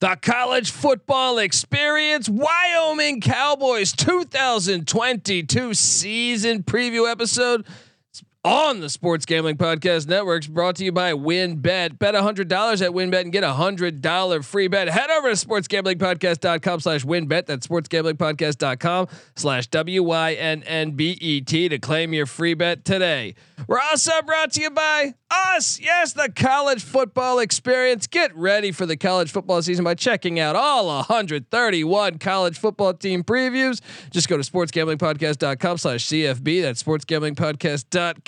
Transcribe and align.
The 0.00 0.16
college 0.22 0.70
football 0.70 1.38
experience, 1.38 2.28
Wyoming 2.28 3.20
Cowboys 3.20 3.90
2022 3.90 5.74
season 5.74 6.62
preview 6.62 7.10
episode 7.10 7.66
on 8.44 8.80
the 8.80 8.88
Sports 8.88 9.26
Gambling 9.26 9.56
Podcast 9.56 10.06
Networks, 10.06 10.46
brought 10.46 10.76
to 10.76 10.84
you 10.84 10.92
by 10.92 11.12
WynnBET. 11.12 11.98
Bet 11.98 12.14
$100 12.14 12.40
at 12.40 12.92
WynnBET 12.92 13.22
and 13.22 13.32
get 13.32 13.42
a 13.42 13.48
$100 13.48 14.44
free 14.44 14.68
bet. 14.68 14.88
Head 14.88 15.10
over 15.10 15.34
to 15.34 15.34
sportsgamblingpodcast.com 15.34 16.80
slash 16.80 17.04
WynnBET. 17.04 17.46
That's 17.46 17.66
sportsgamblingpodcast.com 17.66 19.08
slash 19.34 19.66
W-Y-N-N-B-E-T 19.68 21.68
to 21.68 21.78
claim 21.78 22.14
your 22.14 22.26
free 22.26 22.54
bet 22.54 22.84
today. 22.84 23.34
We're 23.66 23.80
also 23.80 24.12
brought 24.24 24.52
to 24.52 24.60
you 24.60 24.70
by 24.70 25.14
us. 25.30 25.80
Yes, 25.80 26.12
the 26.12 26.30
college 26.34 26.82
football 26.82 27.40
experience. 27.40 28.06
Get 28.06 28.34
ready 28.36 28.70
for 28.70 28.86
the 28.86 28.96
college 28.96 29.32
football 29.32 29.60
season 29.62 29.84
by 29.84 29.94
checking 29.94 30.38
out 30.38 30.54
all 30.54 30.86
131 30.86 32.18
college 32.18 32.56
football 32.56 32.94
team 32.94 33.24
previews. 33.24 33.80
Just 34.10 34.28
go 34.28 34.36
to 34.36 34.44
sportsgamblingpodcast.com 34.44 35.78
slash 35.78 36.06
CFB. 36.06 36.62
That's 36.62 36.82
sportsgamblingpodcast.com 36.82 38.27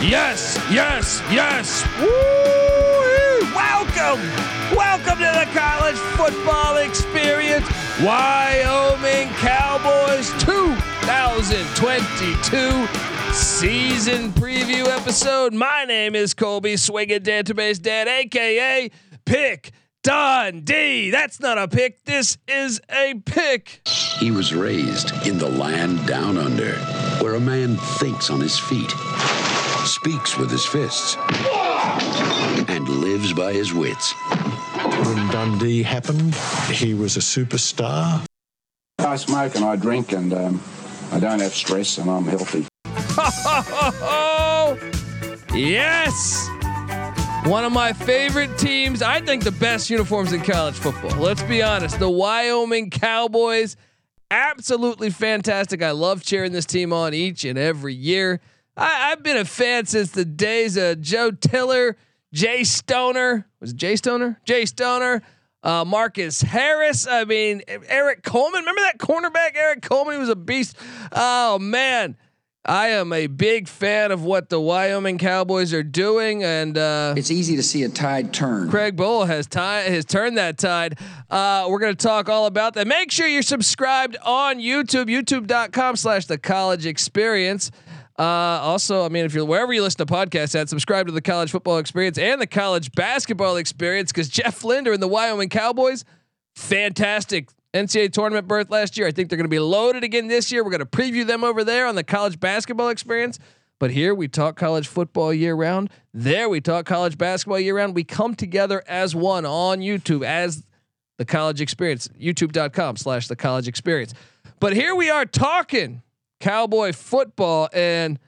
Yes, 0.00 0.56
yes, 0.70 1.20
yes. 1.30 1.84
Woo! 2.00 2.08
Welcome, 3.54 4.18
welcome 4.74 5.18
to 5.18 5.30
the 5.38 5.46
college 5.52 5.98
football 6.16 6.78
experience. 6.78 7.66
Wyoming 8.02 9.28
Cowboys 9.34 10.30
2022 10.42 12.88
season 13.34 14.32
preview 14.32 14.86
episode. 14.86 15.52
My 15.52 15.84
name 15.84 16.14
is 16.14 16.32
Colby 16.32 16.78
Swinging 16.78 17.20
Database 17.20 17.78
Dad, 17.78 18.08
aka 18.08 18.90
Pick 19.26 19.72
Dundee. 20.02 21.10
That's 21.10 21.40
not 21.40 21.58
a 21.58 21.68
pick. 21.68 22.02
This 22.04 22.38
is 22.48 22.80
a 22.90 23.20
pick. 23.26 23.86
He 24.18 24.30
was 24.30 24.54
raised 24.54 25.12
in 25.26 25.36
the 25.36 25.50
land 25.50 26.06
down 26.06 26.38
under, 26.38 26.78
where 27.30 27.38
a 27.38 27.40
man 27.40 27.76
thinks 27.76 28.28
on 28.28 28.40
his 28.40 28.58
feet, 28.58 28.90
speaks 29.84 30.36
with 30.36 30.50
his 30.50 30.66
fists, 30.66 31.16
and 32.68 32.88
lives 32.88 33.32
by 33.32 33.52
his 33.52 33.72
wits. 33.72 34.12
When 35.04 35.28
Dundee 35.30 35.84
happened, 35.84 36.34
he 36.72 36.92
was 36.92 37.16
a 37.16 37.20
superstar. 37.20 38.24
I 38.98 39.14
smoke 39.14 39.54
and 39.54 39.64
I 39.64 39.76
drink 39.76 40.10
and 40.10 40.32
um, 40.32 40.60
I 41.12 41.20
don't 41.20 41.40
have 41.40 41.54
stress 41.54 41.98
and 41.98 42.10
I'm 42.10 42.24
healthy. 42.24 42.66
Oh, 44.02 44.76
yes. 45.54 46.48
One 47.44 47.64
of 47.64 47.70
my 47.70 47.92
favorite 47.92 48.58
teams. 48.58 49.02
I 49.02 49.20
think 49.20 49.44
the 49.44 49.52
best 49.52 49.88
uniforms 49.88 50.32
in 50.32 50.40
college 50.40 50.74
football. 50.74 51.16
Let's 51.16 51.44
be 51.44 51.62
honest. 51.62 52.00
The 52.00 52.10
Wyoming 52.10 52.90
Cowboys, 52.90 53.76
absolutely 54.30 55.10
fantastic. 55.10 55.82
I 55.82 55.90
love 55.90 56.22
cheering 56.22 56.52
this 56.52 56.66
team 56.66 56.92
on 56.92 57.14
each 57.14 57.44
and 57.44 57.58
every 57.58 57.94
year. 57.94 58.40
I, 58.76 59.10
have 59.10 59.22
been 59.22 59.36
a 59.36 59.44
fan 59.44 59.86
since 59.86 60.10
the 60.10 60.24
days 60.24 60.76
of 60.76 61.00
Joe 61.00 61.30
Tiller, 61.32 61.96
Jay 62.32 62.64
Stoner. 62.64 63.46
Was 63.60 63.72
it 63.72 63.76
Jay 63.76 63.96
Stoner? 63.96 64.40
Jay 64.44 64.64
Stoner. 64.64 65.22
Uh, 65.62 65.84
Marcus 65.84 66.40
Harris. 66.40 67.06
I 67.06 67.24
mean, 67.24 67.62
Eric 67.68 68.22
Coleman. 68.22 68.60
Remember 68.60 68.80
that 68.80 68.98
cornerback, 68.98 69.56
Eric 69.56 69.82
Coleman? 69.82 70.14
He 70.14 70.20
was 70.20 70.30
a 70.30 70.36
beast. 70.36 70.76
Oh 71.12 71.58
man. 71.58 72.16
I 72.64 72.88
am 72.88 73.12
a 73.14 73.26
big 73.26 73.68
fan 73.68 74.12
of 74.12 74.22
what 74.22 74.50
the 74.50 74.60
Wyoming 74.60 75.16
Cowboys 75.16 75.72
are 75.72 75.82
doing, 75.82 76.44
and 76.44 76.76
uh, 76.76 77.14
it's 77.16 77.30
easy 77.30 77.56
to 77.56 77.62
see 77.62 77.84
a 77.84 77.88
tide 77.88 78.34
turn. 78.34 78.68
Craig 78.68 78.96
Bohl 78.96 79.26
has 79.26 79.46
tide 79.46 79.90
has 79.90 80.04
turned 80.04 80.36
that 80.36 80.58
tide. 80.58 80.98
Uh, 81.30 81.66
we're 81.70 81.78
going 81.78 81.96
to 81.96 82.06
talk 82.06 82.28
all 82.28 82.44
about 82.44 82.74
that. 82.74 82.86
Make 82.86 83.10
sure 83.10 83.26
you're 83.26 83.40
subscribed 83.40 84.18
on 84.22 84.58
YouTube, 84.58 85.06
YouTube.com/slash 85.06 86.26
The 86.26 86.36
College 86.36 86.84
Experience. 86.84 87.70
Uh, 88.18 88.22
also, 88.22 89.06
I 89.06 89.08
mean, 89.08 89.24
if 89.24 89.32
you're 89.32 89.46
wherever 89.46 89.72
you 89.72 89.80
listen 89.80 90.06
to 90.06 90.12
podcasts 90.12 90.54
at, 90.54 90.68
subscribe 90.68 91.06
to 91.06 91.12
the 91.12 91.22
College 91.22 91.50
Football 91.50 91.78
Experience 91.78 92.18
and 92.18 92.38
the 92.38 92.46
College 92.46 92.92
Basketball 92.92 93.56
Experience 93.56 94.12
because 94.12 94.28
Jeff 94.28 94.62
Linder 94.64 94.92
and 94.92 95.02
the 95.02 95.08
Wyoming 95.08 95.48
Cowboys, 95.48 96.04
fantastic 96.54 97.48
NCAA 97.74 98.12
tournament 98.12 98.48
berth 98.48 98.70
last 98.70 98.98
year. 98.98 99.06
I 99.06 99.12
think 99.12 99.28
they're 99.28 99.36
going 99.36 99.44
to 99.44 99.48
be 99.48 99.58
loaded 99.60 100.02
again 100.04 100.26
this 100.26 100.50
year. 100.50 100.64
We're 100.64 100.70
going 100.70 100.80
to 100.80 100.86
preview 100.86 101.26
them 101.26 101.44
over 101.44 101.62
there 101.64 101.86
on 101.86 101.94
the 101.94 102.04
college 102.04 102.40
basketball 102.40 102.88
experience. 102.88 103.38
But 103.78 103.90
here 103.90 104.14
we 104.14 104.28
talk 104.28 104.56
college 104.56 104.88
football 104.88 105.32
year 105.32 105.54
round. 105.54 105.90
There 106.12 106.48
we 106.48 106.60
talk 106.60 106.84
college 106.84 107.16
basketball 107.16 107.58
year 107.60 107.76
round. 107.76 107.94
We 107.94 108.04
come 108.04 108.34
together 108.34 108.82
as 108.86 109.14
one 109.14 109.46
on 109.46 109.80
YouTube 109.80 110.24
as 110.24 110.66
the 111.16 111.24
college 111.24 111.60
experience. 111.60 112.08
YouTube.com 112.20 112.96
slash 112.96 113.28
the 113.28 113.36
college 113.36 113.68
experience. 113.68 114.12
But 114.58 114.74
here 114.74 114.94
we 114.94 115.08
are 115.08 115.24
talking 115.24 116.02
cowboy 116.40 116.92
football 116.92 117.68
and 117.72 118.18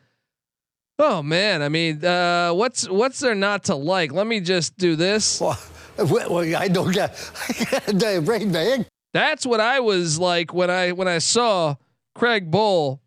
oh 0.98 1.22
man, 1.22 1.62
I 1.62 1.68
mean, 1.68 2.04
uh, 2.04 2.52
what's 2.52 2.88
what's 2.88 3.20
there 3.20 3.34
not 3.34 3.64
to 3.64 3.74
like? 3.74 4.12
Let 4.12 4.26
me 4.26 4.40
just 4.40 4.78
do 4.78 4.96
this. 4.96 5.40
Well, 5.40 5.58
well 5.98 6.56
I 6.56 6.68
don't 6.68 6.92
get 6.92 7.14
the 7.86 8.22
brain 8.24 8.52
bag. 8.52 8.86
That's 9.12 9.44
what 9.44 9.60
I 9.60 9.80
was 9.80 10.18
like 10.18 10.54
when 10.54 10.70
I 10.70 10.92
when 10.92 11.08
I 11.08 11.18
saw 11.18 11.76
Craig 12.14 12.50
Bohl 12.50 13.00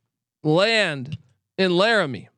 land 0.44 1.18
in 1.58 1.76
Laramie. 1.76 2.30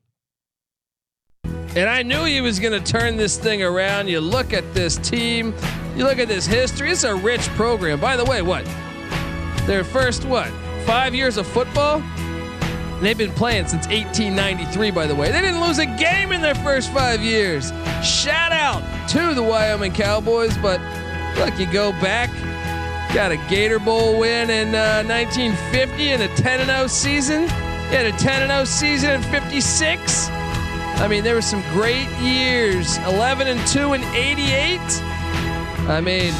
And 1.43 1.89
I 1.89 2.01
knew 2.01 2.23
he 2.23 2.41
was 2.41 2.59
going 2.59 2.81
to 2.81 2.91
turn 2.91 3.17
this 3.17 3.37
thing 3.37 3.61
around. 3.61 4.07
You 4.07 4.19
look 4.19 4.53
at 4.53 4.73
this 4.73 4.97
team, 4.97 5.53
you 5.95 6.05
look 6.05 6.17
at 6.17 6.27
this 6.27 6.47
history. 6.47 6.91
It's 6.91 7.03
a 7.03 7.13
rich 7.13 7.47
program. 7.49 7.99
By 7.99 8.15
the 8.15 8.25
way, 8.25 8.41
what? 8.41 8.65
Their 9.67 9.83
first 9.83 10.25
what? 10.25 10.49
5 10.85 11.13
years 11.13 11.37
of 11.37 11.45
football? 11.45 12.01
And 12.01 13.05
they've 13.05 13.17
been 13.17 13.33
playing 13.33 13.67
since 13.67 13.85
1893 13.87 14.91
by 14.91 15.05
the 15.05 15.13
way. 15.13 15.31
They 15.31 15.41
didn't 15.41 15.61
lose 15.61 15.77
a 15.77 15.85
game 15.85 16.31
in 16.31 16.41
their 16.41 16.55
first 16.55 16.91
5 16.93 17.21
years. 17.21 17.71
Shout 18.01 18.53
out 18.53 18.81
to 19.09 19.35
the 19.35 19.43
Wyoming 19.43 19.91
Cowboys, 19.91 20.57
but 20.57 20.79
look, 21.37 21.59
you 21.59 21.71
go 21.71 21.91
back 21.91 22.31
Got 23.13 23.31
a 23.31 23.37
Gator 23.49 23.79
Bowl 23.79 24.19
win 24.19 24.49
in 24.49 24.75
uh, 24.75 25.03
1950 25.03 26.09
and 26.09 26.23
a 26.23 26.27
10 26.35 26.65
0 26.65 26.87
season. 26.87 27.43
He 27.43 27.95
had 27.95 28.05
a 28.05 28.11
10 28.11 28.47
0 28.47 28.63
season 28.65 29.11
in 29.11 29.21
56. 29.23 30.29
I 30.29 31.07
mean, 31.07 31.23
there 31.23 31.35
were 31.35 31.41
some 31.41 31.61
great 31.73 32.09
years 32.19 32.97
11 32.99 33.47
and 33.47 33.67
2 33.67 33.93
in 33.93 34.03
88. 34.03 34.79
I 35.89 36.01
mean, 36.01 36.33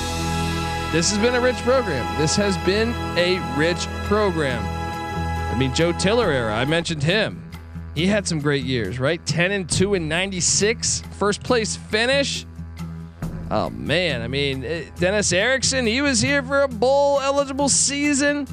this 0.92 1.10
has 1.10 1.18
been 1.20 1.36
a 1.36 1.42
rich 1.42 1.58
program. 1.58 2.06
This 2.20 2.36
has 2.36 2.58
been 2.60 2.90
a 3.18 3.40
rich 3.58 3.88
program. 4.08 4.64
I 5.54 5.58
mean, 5.58 5.74
Joe 5.74 5.92
Tiller 5.94 6.32
era, 6.32 6.54
I 6.54 6.66
mentioned 6.66 7.04
him. 7.04 7.44
He 7.96 8.08
had 8.08 8.28
some 8.28 8.40
great 8.40 8.64
years, 8.64 9.00
right? 9.00 9.26
10 9.26 9.52
and 9.52 9.70
2 9.70 9.96
in 9.96 10.08
96, 10.08 11.02
first 11.18 11.44
place 11.44 11.76
finish. 11.76 12.46
Oh 13.50 13.70
man, 13.70 14.22
I 14.22 14.28
mean 14.28 14.66
eh, 14.66 14.84
Dennis 14.98 15.32
Erickson, 15.32 15.86
he 15.86 16.02
was 16.02 16.20
here 16.20 16.44
for 16.44 16.64
a 16.64 16.68
bowl 16.68 17.22
eligible 17.22 17.70
season, 17.70 18.46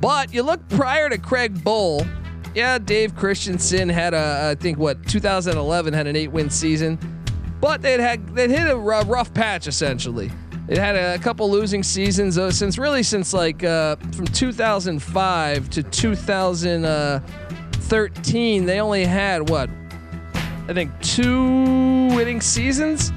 but 0.00 0.32
you 0.32 0.42
look 0.42 0.60
prior 0.68 1.08
to 1.08 1.18
Craig 1.18 1.56
Bohl. 1.64 2.06
Yeah, 2.54 2.78
Dave 2.78 3.16
Christensen 3.16 3.88
had 3.88 4.14
a 4.14 4.50
I 4.52 4.54
think 4.54 4.78
what 4.78 5.04
2011 5.08 5.92
had 5.92 6.06
an 6.06 6.14
eight 6.14 6.30
win 6.30 6.50
season, 6.50 7.00
but 7.60 7.82
they'd 7.82 7.98
had 8.00 8.24
they'd 8.34 8.50
hit 8.50 8.70
a 8.70 8.76
rough 8.76 9.34
patch 9.34 9.66
essentially. 9.66 10.30
It 10.68 10.78
had 10.78 10.94
a 10.96 11.18
couple 11.18 11.50
losing 11.50 11.82
seasons 11.82 12.36
uh, 12.36 12.50
since 12.50 12.76
really 12.78 13.02
since 13.02 13.32
like 13.32 13.64
uh, 13.64 13.96
from 14.12 14.26
2005 14.26 15.70
to 15.70 15.82
2013. 15.82 18.66
They 18.66 18.80
only 18.80 19.06
had 19.06 19.48
what 19.48 19.70
I 20.68 20.74
think 20.74 20.92
two 21.00 22.08
winning 22.14 22.42
seasons. 22.42 23.10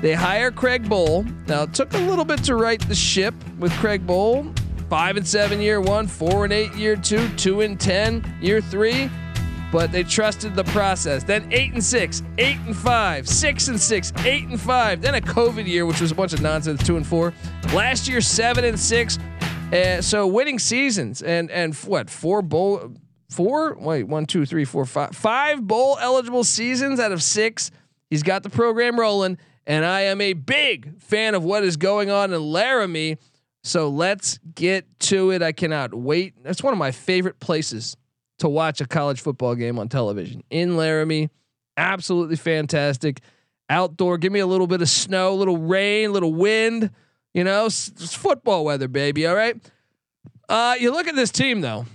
They 0.00 0.14
hire 0.14 0.50
Craig 0.50 0.84
Bohl. 0.84 1.24
Now 1.46 1.64
it 1.64 1.74
took 1.74 1.92
a 1.92 1.98
little 1.98 2.24
bit 2.24 2.42
to 2.44 2.54
right 2.56 2.80
the 2.88 2.94
ship 2.94 3.34
with 3.58 3.72
Craig 3.74 4.06
Bohl. 4.06 4.56
Five 4.88 5.16
and 5.16 5.26
seven 5.26 5.60
year 5.60 5.80
one, 5.80 6.06
four 6.06 6.44
and 6.44 6.52
eight 6.52 6.74
year 6.74 6.96
two, 6.96 7.28
two 7.36 7.60
and 7.60 7.78
ten 7.78 8.24
year 8.40 8.60
three. 8.60 9.10
but 9.72 9.92
they 9.92 10.02
trusted 10.02 10.54
the 10.54 10.64
process. 10.64 11.22
Then 11.24 11.48
eight 11.52 11.72
and 11.72 11.82
six, 11.84 12.22
eight 12.38 12.56
and 12.66 12.76
five, 12.76 13.28
six 13.28 13.68
and 13.68 13.80
six, 13.80 14.12
eight 14.24 14.44
and 14.48 14.60
five. 14.60 15.00
Then 15.00 15.14
a 15.14 15.20
COVID 15.20 15.66
year, 15.66 15.86
which 15.86 16.00
was 16.00 16.10
a 16.10 16.14
bunch 16.14 16.32
of 16.32 16.42
nonsense, 16.42 16.82
two 16.84 16.96
and 16.96 17.06
four. 17.06 17.32
Last 17.72 18.08
year, 18.08 18.20
seven 18.20 18.64
and 18.64 18.78
six. 18.78 19.18
Uh, 19.72 20.02
so 20.02 20.26
winning 20.26 20.58
seasons 20.58 21.22
and 21.22 21.50
and 21.50 21.74
what 21.76 22.10
four 22.10 22.42
bowl 22.42 22.92
four 23.30 23.76
wait 23.78 24.04
one 24.04 24.26
two 24.26 24.44
three 24.44 24.64
four 24.64 24.84
five 24.84 25.14
five 25.14 25.64
bowl 25.64 25.96
eligible 26.00 26.42
seasons 26.42 26.98
out 26.98 27.12
of 27.12 27.22
six. 27.22 27.70
He's 28.08 28.24
got 28.24 28.42
the 28.42 28.50
program 28.50 28.98
rolling, 28.98 29.38
and 29.66 29.84
I 29.84 30.02
am 30.02 30.20
a 30.20 30.32
big 30.32 31.00
fan 31.00 31.34
of 31.34 31.44
what 31.44 31.64
is 31.64 31.76
going 31.76 32.10
on 32.10 32.32
in 32.32 32.42
Laramie. 32.42 33.18
So 33.62 33.88
let's 33.88 34.38
get 34.54 34.86
to 35.00 35.30
it. 35.32 35.42
I 35.42 35.52
cannot 35.52 35.94
wait. 35.94 36.34
That's 36.42 36.62
one 36.62 36.72
of 36.72 36.78
my 36.78 36.92
favorite 36.92 37.40
places 37.40 37.96
to 38.38 38.48
watch 38.48 38.80
a 38.80 38.86
college 38.86 39.20
football 39.20 39.54
game 39.54 39.78
on 39.78 39.88
television 39.88 40.42
in 40.50 40.76
Laramie. 40.76 41.30
Absolutely 41.76 42.36
fantastic. 42.36 43.20
Outdoor, 43.68 44.18
give 44.18 44.32
me 44.32 44.40
a 44.40 44.46
little 44.46 44.66
bit 44.66 44.82
of 44.82 44.88
snow, 44.88 45.32
a 45.32 45.36
little 45.36 45.58
rain, 45.58 46.10
a 46.10 46.12
little 46.12 46.34
wind. 46.34 46.90
You 47.34 47.44
know, 47.44 47.66
it's, 47.66 48.14
football 48.14 48.64
weather, 48.64 48.88
baby. 48.88 49.26
All 49.26 49.36
right. 49.36 49.56
Uh, 50.48 50.74
you 50.80 50.90
look 50.90 51.06
at 51.06 51.14
this 51.14 51.30
team 51.30 51.60
though, 51.60 51.86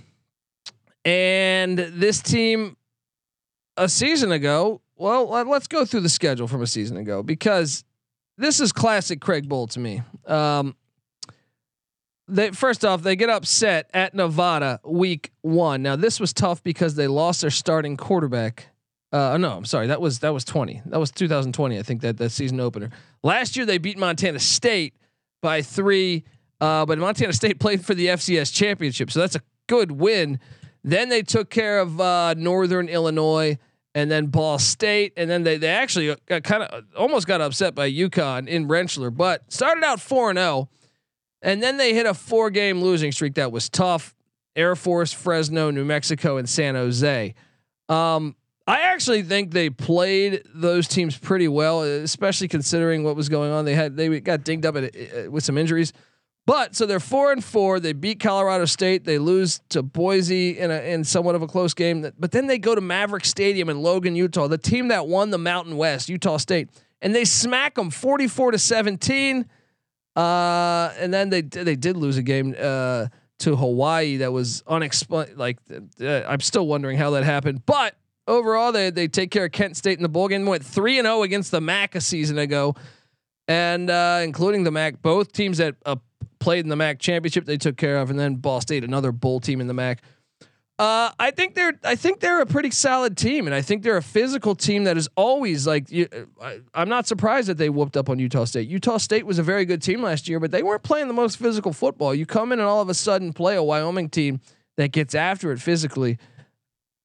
and 1.04 1.78
this 1.78 2.22
team 2.22 2.76
a 3.76 3.88
season 3.88 4.32
ago. 4.32 4.80
Well, 4.96 5.28
let's 5.28 5.66
go 5.66 5.84
through 5.84 6.00
the 6.00 6.08
schedule 6.08 6.48
from 6.48 6.62
a 6.62 6.66
season 6.66 6.96
ago 6.96 7.22
because 7.22 7.84
this 8.38 8.60
is 8.60 8.72
classic 8.72 9.20
Craig 9.20 9.48
Bohl 9.48 9.68
to 9.70 9.80
me. 9.80 10.02
Um, 10.26 10.74
they 12.28 12.50
first 12.50 12.84
off 12.84 13.02
they 13.02 13.14
get 13.14 13.30
upset 13.30 13.88
at 13.94 14.14
Nevada 14.14 14.80
week 14.84 15.32
one. 15.42 15.82
Now 15.82 15.96
this 15.96 16.18
was 16.18 16.32
tough 16.32 16.62
because 16.62 16.94
they 16.94 17.06
lost 17.06 17.42
their 17.42 17.50
starting 17.50 17.96
quarterback. 17.96 18.68
Uh, 19.12 19.36
no, 19.38 19.52
I'm 19.52 19.64
sorry. 19.64 19.86
That 19.86 20.00
was 20.00 20.20
that 20.20 20.32
was 20.32 20.44
20. 20.44 20.82
That 20.86 20.98
was 20.98 21.10
2020. 21.10 21.78
I 21.78 21.82
think 21.82 22.00
that 22.00 22.16
that 22.18 22.30
season 22.30 22.58
opener. 22.58 22.90
Last 23.22 23.56
year 23.56 23.64
they 23.64 23.78
beat 23.78 23.98
Montana 23.98 24.40
State 24.40 24.94
by 25.42 25.62
three, 25.62 26.24
uh, 26.60 26.84
but 26.86 26.98
Montana 26.98 27.32
State 27.32 27.60
played 27.60 27.84
for 27.84 27.94
the 27.94 28.06
FCS 28.06 28.52
championship, 28.52 29.10
so 29.10 29.20
that's 29.20 29.36
a 29.36 29.42
good 29.68 29.92
win. 29.92 30.40
Then 30.82 31.08
they 31.08 31.22
took 31.22 31.50
care 31.50 31.80
of 31.80 32.00
uh, 32.00 32.34
Northern 32.34 32.88
Illinois 32.88 33.58
and 33.96 34.10
then 34.10 34.26
Ball 34.26 34.58
State, 34.58 35.14
and 35.16 35.28
then 35.30 35.42
they 35.42 35.56
they 35.56 35.70
actually 35.70 36.14
kind 36.28 36.62
of 36.62 36.84
almost 36.94 37.26
got 37.26 37.40
upset 37.40 37.74
by 37.74 37.90
UConn 37.90 38.46
in 38.46 38.68
Rentschler, 38.68 39.16
but 39.16 39.50
started 39.50 39.82
out 39.84 40.02
four 40.02 40.28
and 40.28 40.38
zero. 40.38 40.48
Oh. 40.48 40.68
And 41.40 41.62
then 41.62 41.78
they 41.78 41.94
hit 41.94 42.04
a 42.04 42.12
four 42.12 42.50
game 42.50 42.82
losing 42.82 43.10
streak 43.10 43.34
that 43.36 43.50
was 43.50 43.70
tough. 43.70 44.14
Air 44.54 44.76
Force, 44.76 45.14
Fresno, 45.14 45.70
New 45.70 45.84
Mexico, 45.86 46.36
and 46.36 46.46
San 46.46 46.74
Jose. 46.74 47.34
Um, 47.88 48.36
I 48.66 48.82
actually 48.82 49.22
think 49.22 49.52
they 49.52 49.70
played 49.70 50.42
those 50.54 50.88
teams 50.88 51.16
pretty 51.16 51.48
well, 51.48 51.80
especially 51.82 52.48
considering 52.48 53.02
what 53.02 53.16
was 53.16 53.30
going 53.30 53.50
on. 53.50 53.64
They 53.64 53.74
had 53.74 53.96
they 53.96 54.20
got 54.20 54.44
dinged 54.44 54.66
up 54.66 54.76
at, 54.76 54.94
uh, 54.94 55.30
with 55.30 55.42
some 55.42 55.56
injuries, 55.56 55.94
but 56.46 56.76
so 56.76 56.86
they're 56.86 57.00
four 57.00 57.32
and 57.32 57.42
four. 57.44 57.80
They 57.80 57.92
beat 57.92 58.20
Colorado 58.20 58.64
State. 58.66 59.04
They 59.04 59.18
lose 59.18 59.60
to 59.70 59.82
Boise 59.82 60.58
in 60.58 60.70
a 60.70 60.80
in 60.80 61.02
somewhat 61.02 61.34
of 61.34 61.42
a 61.42 61.48
close 61.48 61.74
game. 61.74 62.08
But 62.18 62.30
then 62.30 62.46
they 62.46 62.58
go 62.58 62.76
to 62.76 62.80
Maverick 62.80 63.24
Stadium 63.24 63.68
in 63.68 63.82
Logan, 63.82 64.14
Utah, 64.14 64.46
the 64.46 64.56
team 64.56 64.88
that 64.88 65.08
won 65.08 65.30
the 65.30 65.38
Mountain 65.38 65.76
West, 65.76 66.08
Utah 66.08 66.36
State, 66.36 66.70
and 67.02 67.12
they 67.12 67.24
smack 67.24 67.74
them 67.74 67.90
forty 67.90 68.28
four 68.28 68.52
to 68.52 68.58
seventeen. 68.58 69.46
Uh, 70.14 70.94
and 70.98 71.12
then 71.12 71.30
they 71.30 71.42
they 71.42 71.76
did 71.76 71.96
lose 71.96 72.16
a 72.16 72.22
game 72.22 72.54
uh, 72.58 73.08
to 73.40 73.56
Hawaii 73.56 74.18
that 74.18 74.32
was 74.32 74.62
unexplained. 74.68 75.36
Like 75.36 75.58
uh, 76.00 76.22
I'm 76.28 76.40
still 76.40 76.66
wondering 76.68 76.96
how 76.96 77.10
that 77.10 77.24
happened, 77.24 77.66
but 77.66 77.96
overall 78.28 78.70
they 78.70 78.90
they 78.90 79.08
take 79.08 79.32
care 79.32 79.46
of 79.46 79.52
Kent 79.52 79.76
State 79.76 79.98
in 79.98 80.04
the 80.04 80.08
bowl 80.08 80.28
game. 80.28 80.46
Went 80.46 80.64
three 80.64 80.98
and 80.98 81.06
zero 81.06 81.16
oh 81.16 81.22
against 81.24 81.50
the 81.50 81.60
MAC 81.60 81.96
a 81.96 82.00
season 82.00 82.38
ago, 82.38 82.76
and 83.48 83.90
uh, 83.90 84.20
including 84.22 84.62
the 84.62 84.70
MAC, 84.70 85.02
both 85.02 85.32
teams 85.32 85.60
uh, 85.60 85.72
played 86.38 86.64
in 86.64 86.68
the 86.68 86.76
MAC 86.76 86.98
championship 86.98 87.44
they 87.44 87.56
took 87.56 87.76
care 87.76 87.98
of, 87.98 88.10
and 88.10 88.18
then 88.18 88.36
Ball 88.36 88.60
State, 88.60 88.84
another 88.84 89.12
bowl 89.12 89.40
team 89.40 89.60
in 89.60 89.66
the 89.66 89.74
MAC. 89.74 90.02
Uh, 90.78 91.10
I 91.18 91.30
think 91.30 91.54
they're 91.54 91.72
I 91.84 91.96
think 91.96 92.20
they're 92.20 92.42
a 92.42 92.46
pretty 92.46 92.70
solid 92.70 93.16
team, 93.16 93.46
and 93.46 93.54
I 93.54 93.62
think 93.62 93.82
they're 93.82 93.96
a 93.96 94.02
physical 94.02 94.54
team 94.54 94.84
that 94.84 94.98
is 94.98 95.08
always 95.16 95.66
like. 95.66 95.90
You, 95.90 96.06
I, 96.40 96.60
I'm 96.74 96.90
not 96.90 97.06
surprised 97.06 97.48
that 97.48 97.56
they 97.56 97.70
whooped 97.70 97.96
up 97.96 98.10
on 98.10 98.18
Utah 98.18 98.44
State. 98.44 98.68
Utah 98.68 98.98
State 98.98 99.24
was 99.24 99.38
a 99.38 99.42
very 99.42 99.64
good 99.64 99.80
team 99.80 100.02
last 100.02 100.28
year, 100.28 100.38
but 100.38 100.50
they 100.50 100.62
weren't 100.62 100.82
playing 100.82 101.08
the 101.08 101.14
most 101.14 101.38
physical 101.38 101.72
football. 101.72 102.14
You 102.14 102.26
come 102.26 102.52
in 102.52 102.58
and 102.58 102.68
all 102.68 102.82
of 102.82 102.90
a 102.90 102.94
sudden 102.94 103.32
play 103.32 103.56
a 103.56 103.62
Wyoming 103.62 104.10
team 104.10 104.40
that 104.76 104.92
gets 104.92 105.14
after 105.14 105.50
it 105.50 105.60
physically, 105.60 106.18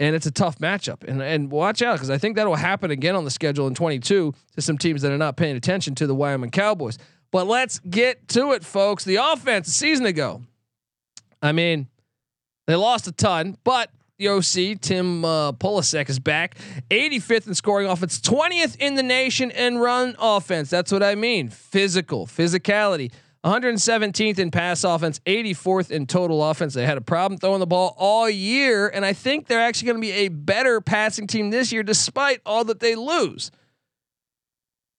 and 0.01 0.17
it's 0.17 0.25
a 0.25 0.31
tough 0.31 0.59
matchup. 0.59 1.05
And 1.07 1.21
and 1.21 1.49
watch 1.49 1.81
out 1.81 1.93
because 1.93 2.09
I 2.09 2.17
think 2.17 2.35
that 2.35 2.47
will 2.47 2.55
happen 2.55 2.91
again 2.91 3.15
on 3.15 3.23
the 3.23 3.31
schedule 3.31 3.67
in 3.67 3.73
22 3.73 4.33
to 4.55 4.61
some 4.61 4.77
teams 4.77 5.01
that 5.01 5.13
are 5.13 5.17
not 5.17 5.37
paying 5.37 5.55
attention 5.55 5.95
to 5.95 6.07
the 6.07 6.15
Wyoming 6.15 6.51
Cowboys. 6.51 6.97
But 7.31 7.47
let's 7.47 7.79
get 7.79 8.27
to 8.29 8.51
it, 8.51 8.63
folks. 8.63 9.03
The 9.03 9.15
offense 9.15 9.67
a 9.67 9.71
season 9.71 10.05
ago. 10.05 10.41
I 11.41 11.51
mean 11.53 11.87
they 12.67 12.75
lost 12.75 13.07
a 13.07 13.11
ton, 13.11 13.57
but 13.63 13.89
the 14.17 14.29
OC 14.29 14.79
Tim 14.79 15.25
uh, 15.25 15.51
is 15.51 16.19
back, 16.19 16.55
85th 16.89 17.47
in 17.47 17.55
scoring 17.55 17.87
offense, 17.87 18.21
20th 18.21 18.77
in 18.77 18.95
the 18.95 19.03
nation 19.03 19.49
in 19.49 19.79
run 19.79 20.15
offense. 20.19 20.69
That's 20.69 20.91
what 20.91 21.01
I 21.01 21.15
mean. 21.15 21.49
Physical, 21.49 22.27
physicality. 22.27 23.11
117th 23.43 24.37
in 24.37 24.51
pass 24.51 24.83
offense, 24.83 25.19
84th 25.25 25.89
in 25.89 26.05
total 26.05 26.47
offense. 26.47 26.75
They 26.75 26.85
had 26.85 26.97
a 26.97 27.01
problem 27.01 27.39
throwing 27.39 27.59
the 27.59 27.65
ball 27.65 27.95
all 27.97 28.29
year, 28.29 28.87
and 28.87 29.03
I 29.03 29.13
think 29.13 29.47
they're 29.47 29.59
actually 29.59 29.87
going 29.87 29.97
to 29.97 30.07
be 30.07 30.11
a 30.11 30.27
better 30.27 30.79
passing 30.79 31.25
team 31.25 31.49
this 31.49 31.71
year, 31.71 31.81
despite 31.81 32.41
all 32.45 32.63
that 32.65 32.79
they 32.79 32.93
lose. 32.93 33.49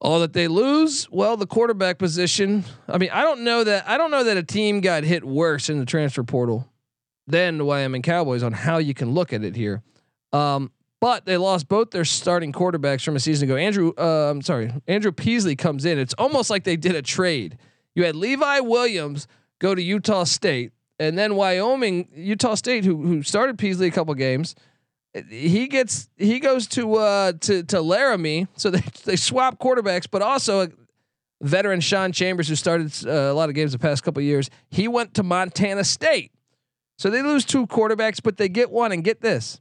All 0.03 0.19
that 0.21 0.33
they 0.33 0.49
lose, 0.49 1.09
well, 1.13 1.37
the 1.37 1.47
quarterback 1.47 1.97
position. 1.97 2.65
I 2.89 2.99
mean, 2.99 3.11
I 3.13 3.23
don't 3.23 3.43
know 3.43 3.63
that 3.63 3.89
I 3.89 3.97
don't 3.97 4.11
know 4.11 4.25
that 4.25 4.37
a 4.37 4.43
team 4.43 4.81
got 4.81 5.05
hit 5.05 5.25
worse 5.25 5.71
in 5.71 5.79
the 5.79 5.87
transfer 5.87 6.25
portal 6.25 6.69
than 7.29 7.57
the 7.57 7.65
Wyoming 7.65 8.03
Cowboys 8.03 8.43
on 8.43 8.53
how 8.53 8.79
you 8.79 8.95
can 8.95 9.13
look 9.13 9.33
at 9.33 9.45
it 9.45 9.55
here. 9.55 9.81
Um, 10.33 10.73
but 11.01 11.25
they 11.25 11.37
lost 11.37 11.69
both 11.69 11.93
their 11.93 12.05
starting 12.05 12.53
quarterbacks 12.53 13.05
from 13.05 13.15
a 13.15 13.21
season 13.21 13.49
ago. 13.49 13.57
Andrew, 13.57 13.93
uh, 13.97 14.31
I'm 14.31 14.43
sorry, 14.43 14.73
Andrew 14.89 15.13
Peasley 15.13 15.55
comes 15.55 15.85
in. 15.85 16.01
It's 16.01 16.15
almost 16.15 16.51
like 16.51 16.65
they 16.65 16.77
did 16.77 16.97
a 16.97 17.03
trade. 17.03 17.59
You 17.95 18.05
had 18.05 18.17
Levi 18.17 18.59
Williams 18.59 19.29
go 19.61 19.73
to 19.73 19.83
Utah 19.83 20.25
State, 20.25 20.73
and 20.99 21.17
then 21.17 21.37
Wyoming, 21.37 22.09
Utah 22.13 22.55
State, 22.55 22.85
who 22.85 23.03
who 23.07 23.23
started 23.23 23.57
Peasley 23.57 23.87
a 23.87 23.93
couple 23.93 24.15
games, 24.15 24.57
he 25.29 25.69
gets 25.69 26.09
he 26.17 26.41
goes 26.41 26.67
to 26.69 26.94
uh, 26.94 27.32
to 27.41 27.62
to 27.64 27.81
Laramie. 27.81 28.47
So 28.56 28.70
they 28.70 28.82
they 29.05 29.17
swap 29.17 29.59
quarterbacks, 29.59 30.06
but 30.11 30.23
also 30.23 30.69
veteran 31.43 31.81
Sean 31.81 32.12
Chambers, 32.12 32.49
who 32.49 32.55
started 32.55 32.93
uh, 33.06 33.11
a 33.11 33.35
lot 33.35 33.49
of 33.49 33.55
games 33.55 33.73
the 33.73 33.79
past 33.79 34.03
couple 34.03 34.23
years, 34.23 34.49
he 34.70 34.88
went 34.88 35.15
to 35.15 35.22
Montana 35.22 35.84
State. 35.84 36.32
So 36.98 37.10
they 37.10 37.22
lose 37.22 37.44
two 37.44 37.67
quarterbacks, 37.67 38.22
but 38.22 38.37
they 38.37 38.48
get 38.48 38.70
one. 38.70 38.93
And 38.93 39.03
get 39.03 39.20
this, 39.20 39.60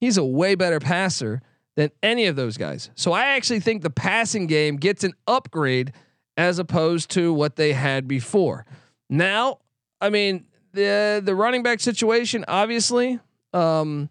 he's 0.00 0.16
a 0.16 0.24
way 0.24 0.54
better 0.54 0.80
passer 0.80 1.40
than 1.76 1.90
any 2.02 2.26
of 2.26 2.36
those 2.36 2.56
guys. 2.56 2.90
So 2.94 3.12
I 3.12 3.28
actually 3.28 3.60
think 3.60 3.82
the 3.82 3.90
passing 3.90 4.46
game 4.46 4.76
gets 4.76 5.04
an 5.04 5.14
upgrade 5.26 5.92
as 6.36 6.58
opposed 6.58 7.10
to 7.10 7.32
what 7.32 7.56
they 7.56 7.72
had 7.72 8.08
before. 8.08 8.66
Now, 9.08 9.58
I 10.00 10.10
mean, 10.10 10.46
the 10.72 11.22
the 11.24 11.34
running 11.34 11.62
back 11.62 11.80
situation, 11.80 12.44
obviously, 12.48 13.20
um, 13.52 14.10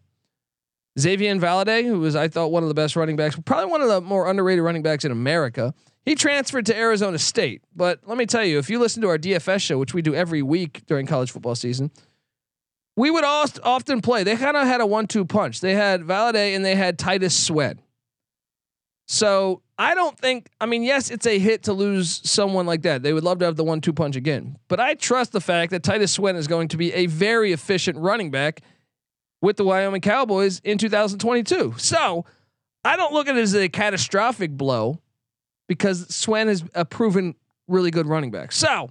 Xazavian 1.00 1.40
Valladay, 1.40 1.86
who 1.86 2.00
was 2.00 2.16
I 2.16 2.28
thought 2.28 2.52
one 2.52 2.64
of 2.64 2.70
the 2.70 2.76
best 2.76 2.96
running 2.96 3.16
backs, 3.16 3.38
probably 3.46 3.72
one 3.72 3.82
of 3.82 3.88
the 3.88 4.02
more 4.02 4.30
underrated 4.30 4.64
running 4.64 4.84
backs 4.84 5.06
in 5.06 5.12
America. 5.12 5.74
He 6.04 6.16
transferred 6.16 6.66
to 6.66 6.76
Arizona 6.76 7.20
State, 7.20 7.62
but 7.76 8.00
let 8.06 8.18
me 8.18 8.26
tell 8.26 8.44
you, 8.44 8.58
if 8.58 8.70
you 8.70 8.80
listen 8.80 9.02
to 9.04 9.08
our 9.08 9.18
DFS 9.18 9.62
show, 9.62 9.78
which 9.78 9.94
we 9.94 10.02
do 10.02 10.16
every 10.16 10.42
week 10.42 10.82
during 10.88 11.06
college 11.06 11.32
football 11.32 11.56
season, 11.56 11.92
we 12.96 13.10
would 13.10 13.24
often 13.24 14.02
play. 14.02 14.24
They 14.24 14.36
kind 14.36 14.58
of 14.58 14.68
had 14.68 14.82
a 14.82 14.86
one-two 14.86 15.26
punch. 15.26 15.62
They 15.62 15.76
had 15.76 16.02
Valladay 16.02 16.56
and 16.56 16.66
they 16.66 16.76
had 16.76 17.00
Titus 17.00 17.38
Swen. 17.38 17.80
So 19.08 19.62
I 19.78 19.96
don't 19.96 20.18
think. 20.18 20.50
I 20.60 20.66
mean, 20.66 20.84
yes, 20.84 21.10
it's 21.12 21.26
a 21.26 21.38
hit 21.38 21.64
to 21.64 21.74
lose 21.74 22.22
someone 22.30 22.66
like 22.66 22.82
that. 22.84 23.04
They 23.04 23.14
would 23.14 23.24
love 23.24 23.40
to 23.40 23.46
have 23.46 23.56
the 23.56 23.64
one-two 23.64 23.94
punch 23.94 24.16
again. 24.16 24.58
But 24.68 24.80
I 24.80 24.96
trust 24.96 25.32
the 25.32 25.42
fact 25.42 25.72
that 25.72 25.84
Titus 25.84 26.12
Swen 26.12 26.36
is 26.36 26.48
going 26.48 26.68
to 26.70 26.78
be 26.78 26.94
a 26.94 27.06
very 27.06 27.52
efficient 27.52 27.98
running 27.98 28.32
back 28.32 28.62
with 29.42 29.58
the 29.58 29.66
Wyoming 29.66 30.02
Cowboys 30.02 30.60
in 30.64 30.78
2022. 30.78 31.76
So 31.78 32.26
I 32.84 32.96
don't 32.96 33.14
look 33.14 33.28
at 33.28 33.36
it 33.36 33.42
as 33.42 33.56
a 33.56 33.70
catastrophic 33.70 34.52
blow 34.52 35.00
because 35.68 36.14
Swen 36.14 36.48
is 36.48 36.64
a 36.74 36.86
proven 36.86 37.36
really 37.68 37.92
good 37.92 38.08
running 38.08 38.32
back. 38.32 38.52
So 38.52 38.90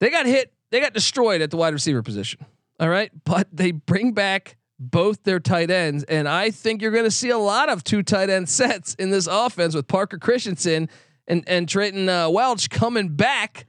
they 0.00 0.10
got 0.10 0.26
hit 0.26 0.52
they 0.70 0.80
got 0.80 0.92
destroyed 0.92 1.40
at 1.40 1.50
the 1.50 1.56
wide 1.56 1.72
receiver 1.72 2.02
position. 2.02 2.44
All 2.80 2.88
right. 2.88 3.10
But 3.24 3.48
they 3.52 3.70
bring 3.70 4.12
back 4.12 4.56
both 4.78 5.22
their 5.22 5.38
tight 5.38 5.70
ends. 5.70 6.04
And 6.04 6.28
I 6.28 6.50
think 6.50 6.82
you're 6.82 6.90
going 6.90 7.04
to 7.04 7.10
see 7.10 7.30
a 7.30 7.38
lot 7.38 7.68
of 7.68 7.84
two 7.84 8.02
tight 8.02 8.28
end 8.28 8.48
sets 8.48 8.94
in 8.94 9.10
this 9.10 9.26
offense 9.26 9.74
with 9.74 9.86
Parker 9.86 10.18
Christensen 10.18 10.88
and, 11.28 11.44
and 11.46 11.68
Treyton 11.68 12.08
uh, 12.08 12.28
Welch 12.28 12.70
coming 12.70 13.10
back. 13.10 13.66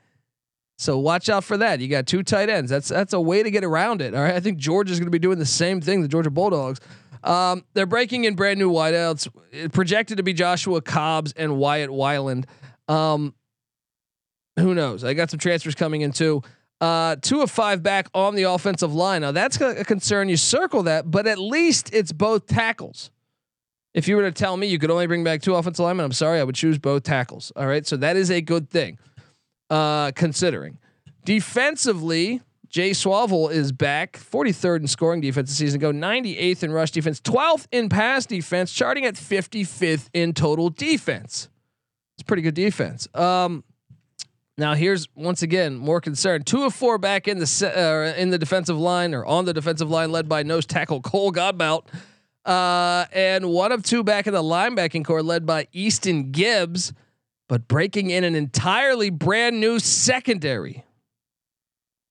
So 0.77 0.97
watch 0.97 1.29
out 1.29 1.43
for 1.43 1.57
that. 1.57 1.79
You 1.79 1.87
got 1.87 2.05
two 2.05 2.21
tight 2.21 2.49
ends. 2.49 2.69
That's 2.69 2.89
that's 2.89 3.13
a 3.13 3.21
way 3.21 3.43
to 3.43 3.49
get 3.49 3.63
around 3.63 4.01
it. 4.01 4.13
All 4.13 4.21
right. 4.21 4.33
I 4.33 4.39
think 4.39 4.57
Georgia 4.57 4.91
is 4.91 4.99
going 4.99 5.07
to 5.07 5.11
be 5.11 5.19
doing 5.19 5.39
the 5.39 5.45
same 5.45 5.79
thing. 5.81 6.01
The 6.01 6.07
Georgia 6.07 6.29
Bulldogs. 6.29 6.79
Um, 7.23 7.63
they're 7.73 7.85
breaking 7.85 8.25
in 8.25 8.35
brand 8.35 8.59
new 8.59 8.71
wideouts, 8.71 9.71
projected 9.71 10.17
to 10.17 10.23
be 10.23 10.33
Joshua 10.33 10.81
Cobbs 10.81 11.33
and 11.35 11.57
Wyatt 11.57 11.91
Wieland. 11.91 12.45
Um, 12.87 13.33
who 14.57 14.75
knows? 14.75 15.03
I 15.03 15.13
got 15.13 15.31
some 15.31 15.39
transfers 15.39 15.75
coming 15.75 16.01
in 16.01 16.11
too. 16.11 16.43
Uh, 16.81 17.15
two 17.21 17.41
of 17.41 17.49
five 17.49 17.81
back 17.81 18.09
on 18.13 18.35
the 18.35 18.43
offensive 18.43 18.93
line. 18.93 19.21
Now 19.21 19.31
that's 19.31 19.59
a 19.59 19.83
concern. 19.85 20.29
You 20.29 20.37
circle 20.37 20.83
that, 20.83 21.09
but 21.09 21.25
at 21.25 21.39
least 21.39 21.93
it's 21.93 22.11
both 22.11 22.47
tackles. 22.47 23.11
If 23.93 24.09
you 24.09 24.17
were 24.17 24.23
to 24.23 24.31
tell 24.31 24.57
me 24.57 24.67
you 24.67 24.77
could 24.77 24.91
only 24.91 25.07
bring 25.07 25.23
back 25.23 25.41
two 25.41 25.55
offensive 25.55 25.83
linemen, 25.83 26.05
I'm 26.05 26.11
sorry, 26.11 26.39
I 26.39 26.43
would 26.43 26.55
choose 26.55 26.77
both 26.77 27.03
tackles. 27.03 27.53
All 27.55 27.65
right, 27.65 27.87
so 27.87 27.95
that 27.97 28.17
is 28.17 28.29
a 28.29 28.41
good 28.41 28.69
thing. 28.69 28.99
Uh, 29.69 30.11
considering 30.11 30.77
defensively, 31.23 32.41
Jay 32.69 32.91
Sawvel 32.91 33.49
is 33.51 33.71
back, 33.71 34.19
43rd 34.19 34.81
in 34.81 34.87
scoring 34.87 35.21
defense 35.21 35.49
this 35.49 35.57
season 35.57 35.79
ago, 35.79 35.91
98th 35.91 36.61
in 36.63 36.71
rush 36.71 36.91
defense, 36.91 37.19
12th 37.21 37.67
in 37.71 37.89
pass 37.89 38.25
defense, 38.25 38.71
charting 38.71 39.05
at 39.05 39.15
55th 39.15 40.09
in 40.13 40.33
total 40.33 40.69
defense. 40.69 41.49
It's 42.15 42.23
pretty 42.23 42.43
good 42.43 42.53
defense. 42.53 43.07
Um, 43.13 43.63
now 44.57 44.73
here's 44.73 45.07
once 45.15 45.41
again 45.41 45.75
more 45.75 45.99
concern. 45.99 46.43
Two 46.43 46.63
of 46.63 46.73
four 46.73 46.97
back 46.97 47.27
in 47.27 47.39
the 47.39 47.71
uh, 47.75 48.19
in 48.19 48.29
the 48.29 48.37
defensive 48.37 48.77
line 48.77 49.13
or 49.13 49.25
on 49.25 49.45
the 49.45 49.53
defensive 49.53 49.89
line, 49.89 50.11
led 50.11 50.29
by 50.29 50.43
nose 50.43 50.65
tackle 50.65 51.01
Cole 51.01 51.31
Godbout, 51.31 51.87
uh, 52.45 53.05
and 53.11 53.49
one 53.49 53.71
of 53.71 53.83
two 53.83 54.03
back 54.03 54.27
in 54.27 54.33
the 54.33 54.43
linebacking 54.43 55.03
core, 55.03 55.23
led 55.23 55.45
by 55.45 55.67
Easton 55.73 56.31
Gibbs, 56.31 56.93
but 57.47 57.67
breaking 57.67 58.09
in 58.09 58.23
an 58.23 58.35
entirely 58.35 59.09
brand 59.09 59.59
new 59.59 59.79
secondary. 59.79 60.83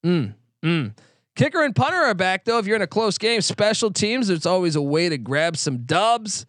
Mm, 0.05 0.35
mm. 0.65 0.95
Kicker 1.37 1.63
and 1.63 1.75
punter 1.75 1.99
are 1.99 2.15
back 2.15 2.45
though. 2.45 2.59
If 2.59 2.67
you're 2.67 2.77
in 2.77 2.83
a 2.83 2.87
close 2.87 3.19
game, 3.19 3.41
special 3.41 3.91
teams, 3.91 4.29
there's 4.29 4.47
always 4.47 4.77
a 4.77 4.83
way 4.83 5.09
to 5.09 5.19
grab 5.19 5.57
some 5.57 5.85
dubs. 5.85 6.47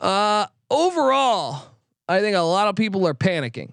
Uh, 0.00 0.46
overall, 0.70 1.62
I 2.08 2.20
think 2.20 2.36
a 2.36 2.40
lot 2.40 2.68
of 2.68 2.74
people 2.74 3.06
are 3.06 3.14
panicking 3.14 3.72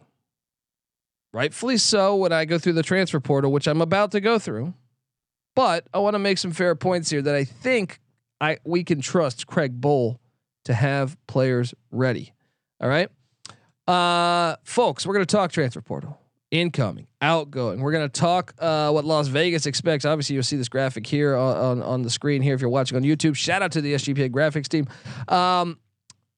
rightfully 1.34 1.78
so 1.78 2.16
when 2.16 2.32
I 2.32 2.46
go 2.46 2.58
through 2.58 2.74
the 2.74 2.84
transfer 2.84 3.20
portal, 3.20 3.52
which 3.52 3.68
I'm 3.68 3.82
about 3.82 4.12
to 4.12 4.20
go 4.20 4.40
through. 4.40 4.74
But 5.56 5.88
I 5.94 6.00
want 6.00 6.16
to 6.16 6.20
make 6.20 6.38
some 6.38 6.52
fair 6.52 6.76
points 6.76 7.10
here 7.10 7.22
that 7.22 7.36
I 7.36 7.44
think 7.44 8.00
I 8.40 8.58
we 8.64 8.84
can 8.84 9.02
trust 9.02 9.48
Craig 9.48 9.82
Bohl 9.82 10.18
to 10.66 10.74
have 10.74 11.18
players 11.28 11.74
ready. 11.92 12.34
All 12.80 12.90
right. 12.90 13.10
Uh 13.88 14.56
folks, 14.64 15.06
we're 15.06 15.14
going 15.14 15.26
to 15.26 15.36
talk 15.36 15.52
transfer 15.52 15.82
portal. 15.82 16.20
Incoming, 16.50 17.08
outgoing. 17.22 17.82
We're 17.82 17.92
going 17.92 18.10
to 18.10 18.22
talk 18.22 18.54
uh, 18.60 18.90
what 18.92 19.04
Las 19.04 19.28
Vegas 19.28 19.66
expects. 19.66 20.06
Obviously, 20.06 20.34
you'll 20.34 20.44
see 20.44 20.56
this 20.56 20.70
graphic 20.70 21.06
here 21.06 21.36
on, 21.36 21.58
on, 21.58 21.84
on 21.84 22.02
the 22.04 22.10
screen 22.10 22.42
here 22.42 22.56
if 22.56 22.62
you're 22.62 22.70
watching 22.70 22.96
on 22.96 23.04
YouTube. 23.04 23.36
Shout 23.36 23.62
out 23.62 23.74
to 23.74 23.82
the 23.82 23.96
SGPN 23.96 24.30
graphics 24.30 24.70
team. 24.70 24.88
Um, 25.28 25.78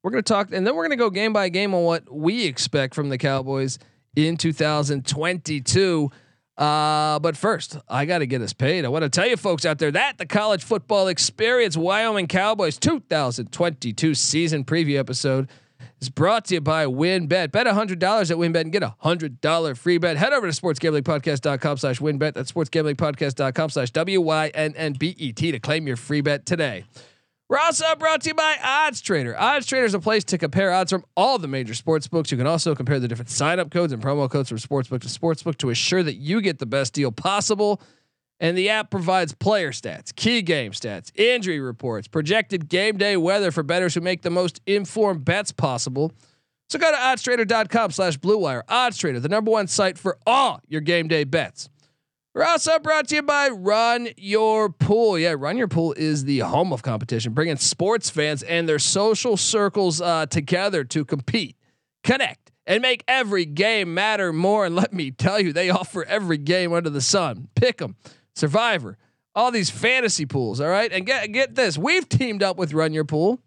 we're 0.01 0.09
going 0.09 0.23
to 0.23 0.27
talk, 0.27 0.51
and 0.51 0.65
then 0.65 0.75
we're 0.75 0.87
going 0.87 0.97
to 0.97 1.03
go 1.03 1.11
game 1.11 1.31
by 1.31 1.49
game 1.49 1.75
on 1.75 1.83
what 1.83 2.11
we 2.11 2.45
expect 2.45 2.95
from 2.95 3.09
the 3.09 3.19
Cowboys 3.19 3.77
in 4.15 4.35
2022. 4.37 6.09
Uh, 6.57 7.19
but 7.19 7.37
first, 7.37 7.77
I 7.87 8.05
got 8.05 8.17
to 8.19 8.25
get 8.25 8.41
us 8.41 8.51
paid. 8.51 8.85
I 8.85 8.87
want 8.89 9.03
to 9.03 9.09
tell 9.09 9.27
you 9.27 9.37
folks 9.37 9.63
out 9.63 9.77
there 9.77 9.91
that 9.91 10.17
the 10.17 10.25
college 10.25 10.63
football 10.63 11.07
experience 11.07 11.77
Wyoming 11.77 12.27
Cowboys 12.27 12.79
2022 12.79 14.15
season 14.15 14.65
preview 14.65 14.97
episode 14.97 15.49
is 16.01 16.09
brought 16.09 16.45
to 16.45 16.55
you 16.55 16.61
by 16.61 16.85
WynnBet. 16.85 17.51
Bet 17.51 17.67
$100 17.67 17.91
at 17.93 18.37
WynnBet 18.37 18.61
and 18.61 18.71
get 18.71 18.83
a 18.83 18.95
$100 19.03 19.77
free 19.77 19.97
bet. 19.97 20.17
Head 20.17 20.33
over 20.33 20.49
to 20.49 20.61
sportsgamblingpodcast.com 20.61 21.77
slash 21.77 21.99
WynnBet. 21.99 22.33
That's 22.33 22.51
sportsgamblingpodcast.com 22.51 23.69
slash 23.69 23.91
W-Y-N-N-B-E-T 23.91 25.51
to 25.51 25.59
claim 25.59 25.87
your 25.87 25.97
free 25.97 26.21
bet 26.21 26.45
today. 26.45 26.85
We're 27.49 27.57
also 27.57 27.95
brought 27.95 28.21
to 28.21 28.29
you 28.29 28.35
by 28.35 28.57
Odds 28.63 29.01
Trader. 29.01 29.35
Odds 29.35 29.65
Trader 29.65 29.85
is 29.85 29.95
a 29.95 29.99
place 29.99 30.23
to 30.25 30.37
compare 30.37 30.71
odds 30.71 30.91
from 30.91 31.03
all 31.17 31.39
the 31.39 31.47
major 31.47 31.73
sports 31.73 32.07
books. 32.07 32.31
You 32.31 32.37
can 32.37 32.45
also 32.45 32.75
compare 32.75 32.99
the 32.99 33.07
different 33.07 33.31
sign-up 33.31 33.71
codes 33.71 33.91
and 33.91 33.99
promo 34.03 34.29
codes 34.29 34.49
from 34.49 34.59
sportsbook 34.59 35.01
to 35.01 35.07
sportsbook 35.07 35.57
to 35.57 35.71
assure 35.71 36.03
that 36.03 36.13
you 36.13 36.41
get 36.41 36.59
the 36.59 36.67
best 36.67 36.93
deal 36.93 37.11
possible. 37.11 37.81
And 38.39 38.57
the 38.57 38.69
app 38.69 38.89
provides 38.89 39.33
player 39.33 39.71
stats, 39.71 40.15
key 40.15 40.41
game 40.41 40.71
stats, 40.71 41.11
injury 41.15 41.59
reports, 41.59 42.07
projected 42.07 42.69
game 42.69 42.97
day 42.97 43.17
weather 43.17 43.51
for 43.51 43.63
bettors 43.63 43.93
who 43.95 44.01
make 44.01 44.21
the 44.21 44.29
most 44.29 44.61
informed 44.65 45.25
bets 45.25 45.51
possible. 45.51 46.13
So 46.69 46.79
go 46.79 46.89
to 46.89 46.97
oddstrader.com 46.97 47.91
slash 47.91 48.15
blue 48.17 48.37
wire. 48.37 48.63
Odds 48.69 48.97
Trader, 48.97 49.19
the 49.19 49.27
number 49.27 49.51
one 49.51 49.67
site 49.67 49.97
for 49.97 50.17
all 50.25 50.61
your 50.67 50.81
game 50.81 51.07
day 51.07 51.23
bets. 51.23 51.67
We're 52.35 52.45
also 52.45 52.77
brought 52.79 53.07
to 53.09 53.15
you 53.15 53.23
by 53.23 53.49
Run 53.49 54.09
Your 54.15 54.69
Pool. 54.69 55.17
Yeah, 55.17 55.35
Run 55.37 55.57
Your 55.57 55.67
Pool 55.67 55.93
is 55.97 56.23
the 56.25 56.39
home 56.39 56.71
of 56.71 56.83
competition, 56.83 57.33
bringing 57.33 57.57
sports 57.57 58.09
fans 58.09 58.43
and 58.43 58.69
their 58.69 58.79
social 58.79 59.35
circles 59.35 59.99
uh, 59.99 60.27
together 60.27 60.83
to 60.85 61.03
compete, 61.03 61.57
connect, 62.03 62.51
and 62.67 62.83
make 62.83 63.03
every 63.07 63.45
game 63.45 63.95
matter 63.95 64.31
more. 64.31 64.67
And 64.67 64.75
let 64.75 64.93
me 64.93 65.09
tell 65.09 65.39
you, 65.41 65.51
they 65.51 65.71
offer 65.71 66.05
every 66.05 66.37
game 66.37 66.71
under 66.71 66.91
the 66.91 67.01
sun. 67.01 67.47
Pick 67.55 67.81
'em, 67.81 67.95
Survivor, 68.35 68.97
all 69.35 69.51
these 69.51 69.69
fantasy 69.69 70.25
pools. 70.25 70.59
All 70.61 70.69
right, 70.69 70.91
and 70.91 71.05
get 71.05 71.31
get 71.31 71.55
this: 71.55 71.77
we've 71.77 72.07
teamed 72.07 72.43
up 72.43 72.57
with 72.57 72.73
Run 72.73 72.93
Your 72.93 73.05
Pool 73.05 73.39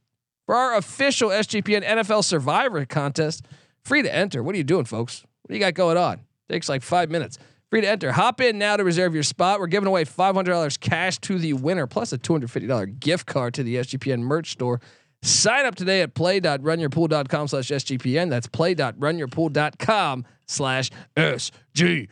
for 0.47 0.55
our 0.55 0.77
official 0.77 1.31
SGPN 1.31 1.85
NFL 1.85 2.25
Survivor 2.25 2.85
contest. 2.85 3.47
Free 3.85 4.03
to 4.03 4.15
enter. 4.15 4.43
What 4.43 4.55
are 4.55 4.59
you 4.59 4.65
doing, 4.65 4.85
folks? 4.85 5.25
What 5.43 5.49
do 5.49 5.55
you 5.55 5.61
got 5.61 5.75
going 5.75 5.97
on? 5.97 6.21
Takes 6.49 6.69
like 6.69 6.83
five 6.83 7.11
minutes. 7.11 7.39
Free 7.71 7.81
to 7.81 7.89
enter. 7.89 8.13
Hop 8.13 8.41
in 8.43 8.59
now 8.59 8.77
to 8.77 8.85
reserve 8.85 9.15
your 9.15 9.23
spot. 9.23 9.59
We're 9.59 9.67
giving 9.67 9.87
away 9.87 10.05
$500 10.05 10.79
cash 10.79 11.19
to 11.21 11.39
the 11.39 11.55
winner, 11.55 11.87
plus 11.87 12.13
a 12.13 12.19
$250 12.19 13.01
gift 13.01 13.27
card 13.27 13.55
to 13.55 13.63
the 13.63 13.77
SGPN 13.77 14.21
merch 14.21 14.53
store. 14.53 14.79
Sign 15.23 15.65
up 15.65 15.75
today 15.75 16.03
at 16.03 16.15
play.runyourpool.com 16.15 17.49
slash 17.49 17.69
SGPN. 17.69 18.29
That's 18.29 18.47
play.runyourpool.com 18.47 20.25
slash 20.47 20.91
SGPN. 21.17 22.07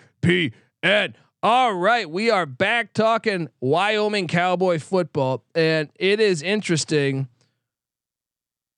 All 1.42 1.72
right, 1.72 2.08
we 2.08 2.28
are 2.28 2.44
back 2.44 2.92
talking 2.92 3.48
Wyoming 3.60 4.26
Cowboy 4.26 4.78
football, 4.78 5.42
and 5.54 5.88
it 5.94 6.20
is 6.20 6.42
interesting. 6.42 7.28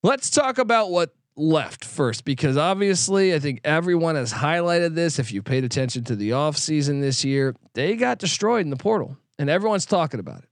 Let's 0.05 0.31
talk 0.31 0.59
about 0.59 0.93
what 0.93 1.13
left 1.35 1.85
first 1.85 2.25
because 2.25 2.57
obviously 2.57 3.35
I 3.35 3.41
think 3.41 3.63
everyone 3.65 4.15
has 4.15 4.33
highlighted 4.33 4.95
this. 4.95 5.19
If 5.19 5.33
you 5.33 5.43
paid 5.43 5.65
attention 5.65 6.05
to 6.05 6.15
the 6.15 6.31
offseason 6.31 7.01
this 7.01 7.25
year, 7.25 7.57
they 7.75 7.97
got 7.97 8.19
destroyed 8.19 8.65
in 8.65 8.71
the 8.71 8.77
portal 8.77 9.17
and 9.41 9.51
everyone's 9.51 9.87
talking 9.87 10.21
about 10.21 10.45
it. 10.45 10.49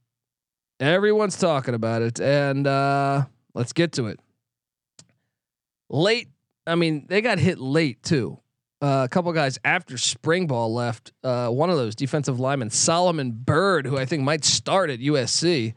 Everyone's 0.81 1.39
talking 1.39 1.75
about 1.75 2.03
it. 2.03 2.21
And 2.21 2.67
uh, 2.67 3.27
let's 3.55 3.73
get 3.73 3.93
to 3.93 4.07
it. 4.07 4.19
Late, 5.89 6.29
I 6.67 6.75
mean, 6.75 7.07
they 7.09 7.21
got 7.21 7.39
hit 7.39 7.61
late 7.61 8.03
too. 8.03 8.41
Uh, 8.83 9.03
a 9.05 9.09
couple 9.09 9.31
guys 9.33 9.59
after 9.65 9.99
spring 9.99 10.47
ball 10.47 10.73
left. 10.73 11.13
Uh, 11.23 11.49
one 11.49 11.69
of 11.69 11.77
those 11.77 11.95
defensive 11.95 12.41
linemen, 12.41 12.71
Solomon 12.71 13.33
Byrd, 13.33 13.87
who 13.87 13.99
I 13.99 14.07
think 14.07 14.23
might 14.23 14.45
start 14.45 14.89
at 14.89 15.01
USC, 15.01 15.75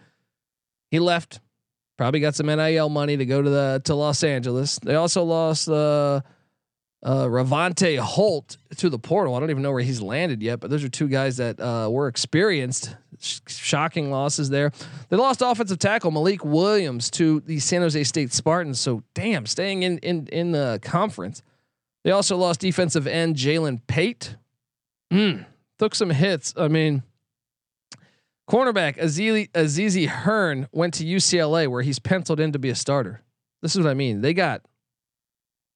he 0.90 1.00
left 1.00 1.40
Probably 1.98 2.20
got 2.20 2.34
some 2.34 2.48
NIL 2.48 2.90
money 2.90 3.18
to 3.18 3.26
go 3.26 3.42
to 3.42 3.50
the 3.50 3.82
to 3.86 3.94
Los 3.94 4.24
Angeles. 4.24 4.80
They 4.80 4.96
also 4.96 5.24
lost 5.24 5.70
uh, 5.70 6.22
uh, 7.04 7.26
Ravante 7.28 7.98
Holt 7.98 8.58
to 8.78 8.90
the 8.90 8.98
portal. 8.98 9.36
I 9.36 9.40
don't 9.40 9.52
even 9.52 9.62
know 9.62 9.72
where 9.72 9.84
he's 9.84 10.02
landed 10.02 10.42
yet, 10.42 10.60
but 10.60 10.72
those 10.72 10.84
are 10.84 10.90
two 10.90 11.08
guys 11.08 11.38
that 11.38 11.60
uh, 11.60 11.90
were 11.92 12.08
experienced. 12.08 12.96
Sh- 13.20 13.42
shocking 13.48 14.10
losses 14.10 14.50
there. 14.50 14.72
They 15.10 15.18
lost 15.18 15.44
offensive 15.44 15.78
tackle 15.78 16.10
Malik 16.10 16.44
Williams 16.44 17.12
to 17.12 17.42
the 17.42 17.60
San 17.60 17.82
Jose 17.82 18.04
State 18.06 18.34
Spartans. 18.34 18.80
So 18.80 19.04
damn, 19.14 19.46
staying 19.46 19.84
in 19.84 20.00
in 20.00 20.28
in 20.28 20.52
the 20.52 20.80
conference. 20.82 21.44
They 22.04 22.12
also 22.12 22.38
lost 22.38 22.60
defensive 22.60 23.08
end 23.08 23.36
Jalen 23.36 23.82
Pate. 23.88 24.36
Mm, 25.12 25.46
took 25.80 25.96
some 25.96 26.10
hits. 26.10 26.54
I 26.58 26.68
mean, 26.68 27.04
Cornerback 28.50 28.98
Azizi, 28.98 29.50
Azizi 29.52 30.08
Hearn 30.08 30.68
went 30.72 30.96
to 30.96 31.06
UCLA 31.06 31.68
where 31.68 31.82
he's 31.82 32.00
penciled 32.00 32.40
in 32.40 32.52
to 32.52 32.60
be 32.60 32.70
a 32.70 32.76
starter. 32.76 33.22
This 33.62 33.76
is 33.76 33.82
what 33.82 33.90
I 33.90 33.94
mean. 33.94 34.22
They 34.22 34.34
got 34.34 34.62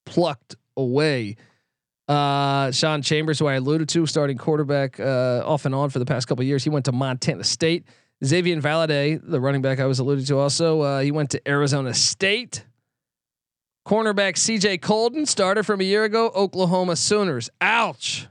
plucked 0.06 0.56
away. 0.76 1.38
Uh, 2.08 2.72
Sean 2.72 3.02
Chambers, 3.02 3.40
who 3.40 3.48
I 3.48 3.56
alluded 3.56 3.90
to, 3.90 4.06
starting 4.06 4.38
quarterback 4.38 5.00
uh, 5.00 5.44
off 5.46 5.66
and 5.66 5.76
on 5.76 5.90
for 5.90 6.00
the 6.00 6.06
past 6.06 6.28
couple 6.28 6.44
years, 6.44 6.64
he 6.64 6.70
went 6.70 6.86
to 6.86 6.92
Montana 6.92 7.44
State. 7.44 7.86
Xazavian 8.24 8.62
Valladay, 8.62 9.20
the 9.22 9.40
running 9.40 9.62
back 9.62 9.80
I 9.80 9.86
was 9.86 10.00
alluded 10.00 10.26
to, 10.28 10.38
also 10.38 10.82
uh, 10.82 11.00
he 11.02 11.12
went 11.12 11.30
to 11.32 11.48
Arizona 11.48 11.94
State. 11.94 12.66
Cornerback 13.88 14.34
CJ 14.34 14.82
Coldon, 14.82 15.26
starter 15.26 15.64
from 15.64 15.80
a 15.80 15.84
year 15.86 16.04
ago, 16.04 16.30
Oklahoma 16.36 16.98
Sooners. 16.98 17.50
Ouch. 17.62 18.28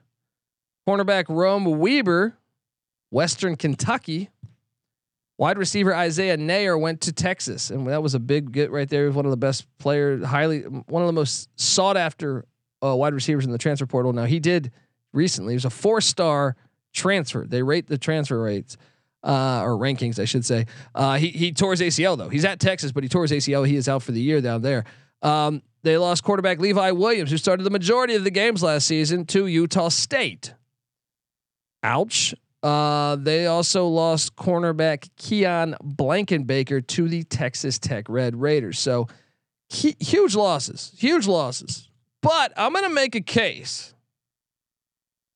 Cornerback 0.86 1.24
Rome 1.30 1.64
Weber 1.64 2.36
Western 3.10 3.56
Kentucky. 3.56 4.28
Wide 5.38 5.56
receiver 5.56 5.94
Isaiah 5.94 6.36
Neyor 6.36 6.78
went 6.78 7.00
to 7.02 7.12
Texas, 7.12 7.70
and 7.70 7.86
that 7.86 8.02
was 8.02 8.14
a 8.14 8.18
big 8.18 8.52
get 8.52 8.70
right 8.70 8.86
there. 8.86 9.10
One 9.10 9.24
of 9.24 9.30
the 9.30 9.38
best 9.38 9.66
players, 9.78 10.26
highly 10.26 10.60
one 10.60 11.02
of 11.02 11.06
the 11.06 11.14
most 11.14 11.48
sought 11.58 11.96
after 11.96 12.44
uh, 12.84 12.94
wide 12.94 13.14
receivers 13.14 13.46
in 13.46 13.50
the 13.50 13.58
transfer 13.58 13.86
portal. 13.86 14.12
Now 14.12 14.24
he 14.24 14.40
did 14.40 14.70
recently. 15.14 15.54
He 15.54 15.56
was 15.56 15.64
a 15.64 15.70
four 15.70 16.02
star 16.02 16.54
transfer. 16.92 17.46
They 17.48 17.62
rate 17.62 17.86
the 17.86 17.96
transfer 17.96 18.42
rates. 18.42 18.76
uh, 19.24 19.62
or 19.62 19.70
rankings, 19.70 20.18
I 20.18 20.24
should 20.26 20.44
say. 20.44 20.66
Uh, 20.94 21.16
he 21.16 21.28
he 21.28 21.52
tore 21.52 21.72
his 21.72 21.80
ACL 21.80 22.16
though. 22.18 22.28
He's 22.28 22.44
at 22.44 22.60
Texas, 22.60 22.92
but 22.92 23.02
he 23.02 23.08
tore 23.08 23.22
his 23.22 23.32
ACL. 23.32 23.66
He 23.66 23.76
is 23.76 23.88
out 23.88 24.02
for 24.02 24.12
the 24.12 24.20
year 24.20 24.40
down 24.42 24.60
there. 24.62 24.84
Um, 25.22 25.62
they 25.82 25.96
lost 25.98 26.24
quarterback 26.24 26.58
Levi 26.58 26.90
Williams, 26.90 27.30
who 27.30 27.36
started 27.36 27.62
the 27.62 27.70
majority 27.70 28.14
of 28.14 28.24
the 28.24 28.30
games 28.30 28.62
last 28.62 28.86
season, 28.86 29.24
to 29.26 29.46
Utah 29.46 29.88
State. 29.88 30.54
Ouch. 31.82 32.34
Uh, 32.62 33.14
they 33.16 33.46
also 33.46 33.86
lost 33.86 34.34
cornerback 34.34 35.08
Keon 35.16 35.76
Blankenbaker 35.84 36.84
to 36.88 37.08
the 37.08 37.22
Texas 37.22 37.78
Tech 37.78 38.08
Red 38.08 38.34
Raiders. 38.34 38.78
So 38.80 39.06
he, 39.68 39.94
huge 40.00 40.34
losses, 40.34 40.92
huge 40.98 41.28
losses. 41.28 41.88
But 42.22 42.52
I'm 42.56 42.72
gonna 42.72 42.88
make 42.88 43.14
a 43.14 43.20
case. 43.20 43.94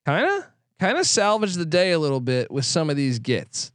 Kind 0.05 0.25
of, 0.25 0.45
kind 0.79 0.97
of 0.97 1.05
salvage 1.07 1.53
the 1.53 1.65
day 1.65 1.91
a 1.91 1.99
little 1.99 2.19
bit 2.19 2.51
with 2.51 2.65
some 2.65 2.89
of 2.89 2.97
these 2.97 3.19
gets. 3.19 3.71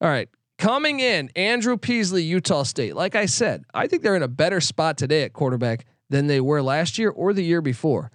All 0.00 0.08
right, 0.08 0.28
coming 0.60 1.00
in, 1.00 1.30
Andrew 1.34 1.76
Peasley, 1.76 2.22
Utah 2.22 2.62
State. 2.62 2.94
Like 2.94 3.16
I 3.16 3.26
said, 3.26 3.64
I 3.74 3.86
think 3.88 4.02
they're 4.02 4.14
in 4.14 4.22
a 4.22 4.28
better 4.28 4.60
spot 4.60 4.96
today 4.96 5.24
at 5.24 5.32
quarterback 5.32 5.86
than 6.10 6.26
they 6.26 6.40
were 6.40 6.62
last 6.62 6.98
year 6.98 7.10
or 7.10 7.32
the 7.32 7.42
year 7.42 7.62
before. 7.62 8.10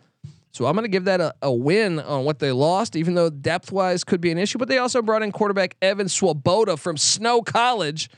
So 0.52 0.66
I'm 0.68 0.74
going 0.74 0.86
to 0.86 0.90
give 0.90 1.06
that 1.06 1.20
a, 1.20 1.34
a, 1.42 1.52
win 1.52 2.00
on 2.00 2.24
what 2.24 2.40
they 2.40 2.54
lost, 2.54 2.96
even 2.96 3.14
though 3.14 3.30
depth 3.30 3.74
wise 3.74 4.06
could 4.06 4.22
be 4.22 4.32
an 4.32 4.38
issue. 4.38 4.58
But 4.58 4.70
they 4.70 4.78
also 4.78 5.02
brought 5.02 5.22
in 5.22 5.34
quarterback 5.34 5.76
Evan 5.82 6.08
Swoboda 6.08 6.78
from 6.78 6.96
Snow 6.96 7.42
College. 7.42 8.10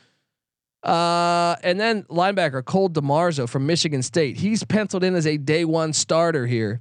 Uh, 0.83 1.55
and 1.63 1.79
then 1.79 2.03
linebacker 2.03 2.63
Cole 2.63 2.89
DeMarzo 2.89 3.49
from 3.49 3.65
Michigan 3.65 4.03
State. 4.03 4.37
He's 4.37 4.63
penciled 4.63 5.03
in 5.03 5.15
as 5.15 5.25
a 5.25 5.37
day 5.37 5.65
one 5.65 5.93
starter 5.93 6.45
here. 6.45 6.79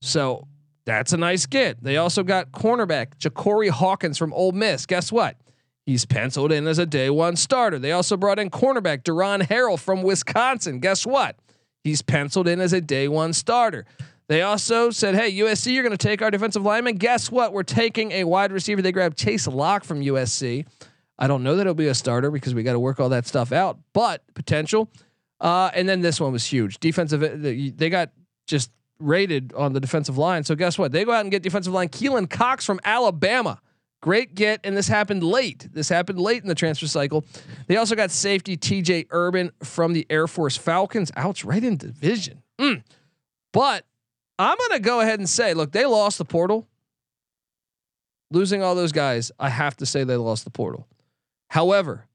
So 0.00 0.46
that's 0.86 1.12
a 1.12 1.18
nice 1.18 1.44
get. 1.44 1.82
They 1.82 1.98
also 1.98 2.22
got 2.22 2.52
cornerback 2.52 3.18
Jakorey 3.18 3.68
Hawkins 3.68 4.16
from 4.16 4.32
Ole 4.32 4.52
Miss. 4.52 4.86
Guess 4.86 5.12
what? 5.12 5.36
He's 5.86 6.06
penciled 6.06 6.50
in 6.50 6.66
as 6.66 6.78
a 6.78 6.86
day 6.86 7.10
one 7.10 7.36
starter. 7.36 7.78
They 7.78 7.92
also 7.92 8.16
brought 8.16 8.38
in 8.38 8.50
cornerback 8.50 9.02
Deron 9.02 9.42
Harrell 9.42 9.78
from 9.78 10.02
Wisconsin. 10.02 10.80
Guess 10.80 11.06
what? 11.06 11.36
He's 11.82 12.00
penciled 12.00 12.48
in 12.48 12.60
as 12.60 12.72
a 12.72 12.80
day 12.80 13.08
one 13.08 13.34
starter. 13.34 13.84
They 14.26 14.40
also 14.40 14.90
said, 14.90 15.14
"Hey, 15.14 15.30
USC, 15.32 15.74
you're 15.74 15.82
going 15.82 15.96
to 15.96 15.98
take 15.98 16.22
our 16.22 16.30
defensive 16.30 16.62
lineman. 16.62 16.96
Guess 16.96 17.30
what? 17.30 17.52
We're 17.52 17.62
taking 17.62 18.12
a 18.12 18.24
wide 18.24 18.52
receiver. 18.52 18.80
They 18.80 18.92
grabbed 18.92 19.18
Chase 19.18 19.46
Locke 19.46 19.84
from 19.84 20.00
USC. 20.00 20.66
I 21.18 21.26
don't 21.26 21.42
know 21.42 21.56
that 21.56 21.62
it'll 21.62 21.74
be 21.74 21.88
a 21.88 21.94
starter 21.94 22.30
because 22.30 22.54
we 22.54 22.62
got 22.62 22.72
to 22.72 22.80
work 22.80 22.98
all 22.98 23.10
that 23.10 23.26
stuff 23.26 23.52
out, 23.52 23.78
but 23.92 24.22
potential. 24.34 24.90
Uh, 25.40 25.70
and 25.74 25.86
then 25.86 26.00
this 26.00 26.20
one 26.20 26.32
was 26.32 26.46
huge. 26.46 26.78
Defensive, 26.78 27.20
they 27.42 27.90
got 27.90 28.10
just 28.46 28.70
rated 28.98 29.52
on 29.54 29.74
the 29.74 29.80
defensive 29.80 30.16
line. 30.16 30.42
So 30.44 30.54
guess 30.54 30.78
what? 30.78 30.92
They 30.92 31.04
go 31.04 31.12
out 31.12 31.20
and 31.20 31.30
get 31.30 31.42
defensive 31.42 31.72
line 31.72 31.88
Keelan 31.88 32.30
Cox 32.30 32.64
from 32.64 32.80
Alabama. 32.84 33.60
Great 34.04 34.34
get, 34.34 34.60
and 34.64 34.76
this 34.76 34.86
happened 34.86 35.24
late. 35.24 35.66
This 35.72 35.88
happened 35.88 36.20
late 36.20 36.42
in 36.42 36.48
the 36.50 36.54
transfer 36.54 36.86
cycle. 36.86 37.24
They 37.68 37.78
also 37.78 37.96
got 37.96 38.10
safety 38.10 38.54
TJ 38.54 39.06
Urban 39.08 39.50
from 39.62 39.94
the 39.94 40.06
Air 40.10 40.26
Force 40.26 40.58
Falcons. 40.58 41.10
Ouch, 41.16 41.42
right 41.42 41.64
in 41.64 41.78
division. 41.78 42.42
Mm. 42.60 42.82
But 43.50 43.86
I'm 44.38 44.58
going 44.58 44.72
to 44.72 44.80
go 44.80 45.00
ahead 45.00 45.20
and 45.20 45.26
say, 45.26 45.54
look, 45.54 45.72
they 45.72 45.86
lost 45.86 46.18
the 46.18 46.26
portal. 46.26 46.68
Losing 48.30 48.62
all 48.62 48.74
those 48.74 48.92
guys, 48.92 49.32
I 49.40 49.48
have 49.48 49.74
to 49.78 49.86
say 49.86 50.04
they 50.04 50.16
lost 50.16 50.44
the 50.44 50.50
portal. 50.50 50.86
However, 51.48 52.06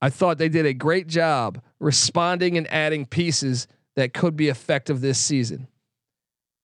I 0.00 0.08
thought 0.08 0.38
they 0.38 0.48
did 0.48 0.64
a 0.64 0.72
great 0.72 1.08
job 1.08 1.60
responding 1.78 2.56
and 2.56 2.66
adding 2.72 3.04
pieces 3.04 3.68
that 3.96 4.14
could 4.14 4.34
be 4.34 4.48
effective 4.48 5.02
this 5.02 5.18
season. 5.18 5.68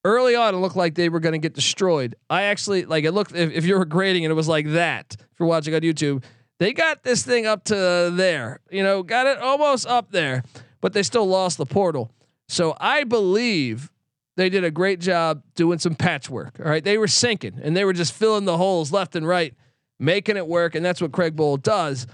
Early 0.05 0.35
on, 0.35 0.55
it 0.55 0.59
looked 0.59 0.77
like 0.77 0.95
they 0.95 1.09
were 1.09 1.21
going 1.21 1.35
to 1.35 1.39
get 1.39 1.55
destroyed. 1.55 2.15
I 2.31 2.45
actually 2.45 2.87
like 2.87 3.05
it 3.05 3.13
looked 3.13 3.35
if, 3.35 3.53
if 3.53 3.65
you 3.67 3.79
were 3.79 3.85
grading 3.85 4.23
it, 4.23 4.31
it 4.31 4.35
was 4.35 4.49
like 4.49 4.69
that. 4.69 5.17
If 5.19 5.39
you're 5.39 5.49
watching 5.49 5.75
on 5.75 5.81
YouTube, 5.83 6.25
they 6.59 6.73
got 6.73 7.03
this 7.03 7.23
thing 7.23 7.47
up 7.47 7.65
to 7.65 8.11
there, 8.13 8.61
you 8.71 8.83
know, 8.83 9.03
got 9.03 9.27
it 9.27 9.39
almost 9.39 9.87
up 9.87 10.11
there, 10.11 10.43
but 10.81 10.93
they 10.93 11.03
still 11.03 11.27
lost 11.27 11.59
the 11.59 11.67
portal. 11.67 12.11
So 12.49 12.77
I 12.81 13.05
believe 13.05 13.91
they 14.37 14.49
did 14.49 14.65
a 14.65 14.71
great 14.71 15.01
job 15.01 15.43
doing 15.55 15.79
some 15.79 15.95
patchwork. 15.95 16.59
All 16.61 16.71
right. 16.71 16.83
They 16.83 16.97
were 16.97 17.09
sinking 17.09 17.61
and 17.63 17.77
they 17.77 17.85
were 17.85 17.93
just 17.93 18.13
filling 18.13 18.47
the 18.47 18.57
holes 18.57 18.91
left 18.91 19.15
and 19.17 19.27
right, 19.27 19.55
making 19.99 20.37
it 20.37 20.47
work. 20.47 20.75
And 20.75 20.85
that's 20.85 21.01
what 21.01 21.13
Craig 21.13 21.37
Bohl 21.37 21.63
does. 21.63 22.07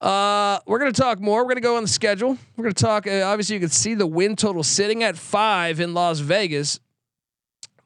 Uh, 0.00 0.58
we're 0.66 0.78
going 0.78 0.92
to 0.92 1.00
talk 1.00 1.20
more. 1.20 1.40
We're 1.40 1.48
going 1.48 1.56
to 1.56 1.62
go 1.62 1.76
on 1.76 1.82
the 1.82 1.88
schedule. 1.88 2.36
We're 2.56 2.64
going 2.64 2.74
to 2.74 2.82
talk. 2.82 3.06
Uh, 3.06 3.22
obviously, 3.24 3.54
you 3.54 3.60
can 3.60 3.70
see 3.70 3.94
the 3.94 4.06
win 4.06 4.36
total 4.36 4.62
sitting 4.62 5.02
at 5.02 5.16
five 5.16 5.80
in 5.80 5.94
Las 5.94 6.18
Vegas, 6.18 6.80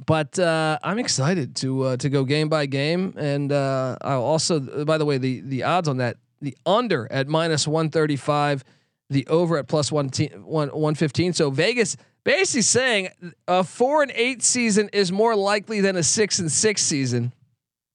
but 0.06 0.38
uh, 0.38 0.78
I'm 0.82 0.98
excited 0.98 1.56
to 1.56 1.82
uh, 1.82 1.96
to 1.98 2.08
go 2.08 2.24
game 2.24 2.48
by 2.48 2.66
game. 2.66 3.14
And 3.16 3.52
uh, 3.52 3.96
I'll 4.00 4.22
also, 4.22 4.60
by 4.84 4.98
the 4.98 5.04
way, 5.04 5.18
the 5.18 5.40
the 5.40 5.64
odds 5.64 5.88
on 5.88 5.98
that 5.98 6.16
the 6.40 6.56
under 6.64 7.10
at 7.10 7.28
minus 7.28 7.68
135, 7.68 8.64
the 9.10 9.26
over 9.26 9.58
at 9.58 9.68
plus 9.68 9.92
one, 9.92 10.08
115. 10.08 11.32
So 11.34 11.50
Vegas 11.50 11.96
basically 12.24 12.62
saying 12.62 13.08
a 13.46 13.64
four 13.64 14.02
and 14.02 14.12
eight 14.14 14.42
season 14.42 14.88
is 14.92 15.12
more 15.12 15.36
likely 15.36 15.80
than 15.80 15.96
a 15.96 16.02
six 16.02 16.38
and 16.38 16.50
six 16.50 16.82
season. 16.82 17.32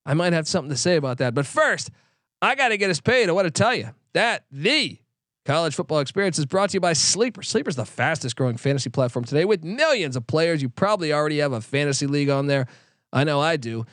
I 0.05 0.13
might 0.13 0.33
have 0.33 0.47
something 0.47 0.69
to 0.69 0.77
say 0.77 0.97
about 0.97 1.17
that. 1.17 1.33
But 1.33 1.47
first, 1.47 1.89
I 2.41 2.55
got 2.55 2.69
to 2.69 2.77
get 2.77 2.91
us 2.91 2.99
paid. 2.99 3.29
I 3.29 3.31
want 3.31 3.45
to 3.45 3.51
tell 3.51 3.73
you 3.73 3.89
that 4.13 4.45
the 4.51 4.99
college 5.45 5.75
football 5.75 5.99
experience 5.99 6.39
is 6.39 6.45
brought 6.45 6.71
to 6.71 6.73
you 6.75 6.81
by 6.81 6.93
Sleeper. 6.93 7.43
Sleeper 7.43 7.69
is 7.69 7.75
the 7.75 7.85
fastest 7.85 8.35
growing 8.35 8.57
fantasy 8.57 8.89
platform 8.89 9.23
today 9.23 9.45
with 9.45 9.63
millions 9.63 10.15
of 10.15 10.27
players. 10.27 10.61
You 10.61 10.69
probably 10.69 11.13
already 11.13 11.37
have 11.37 11.53
a 11.53 11.61
fantasy 11.61 12.07
league 12.07 12.29
on 12.29 12.47
there. 12.47 12.67
I 13.13 13.23
know 13.23 13.39
I 13.39 13.57
do. 13.57 13.85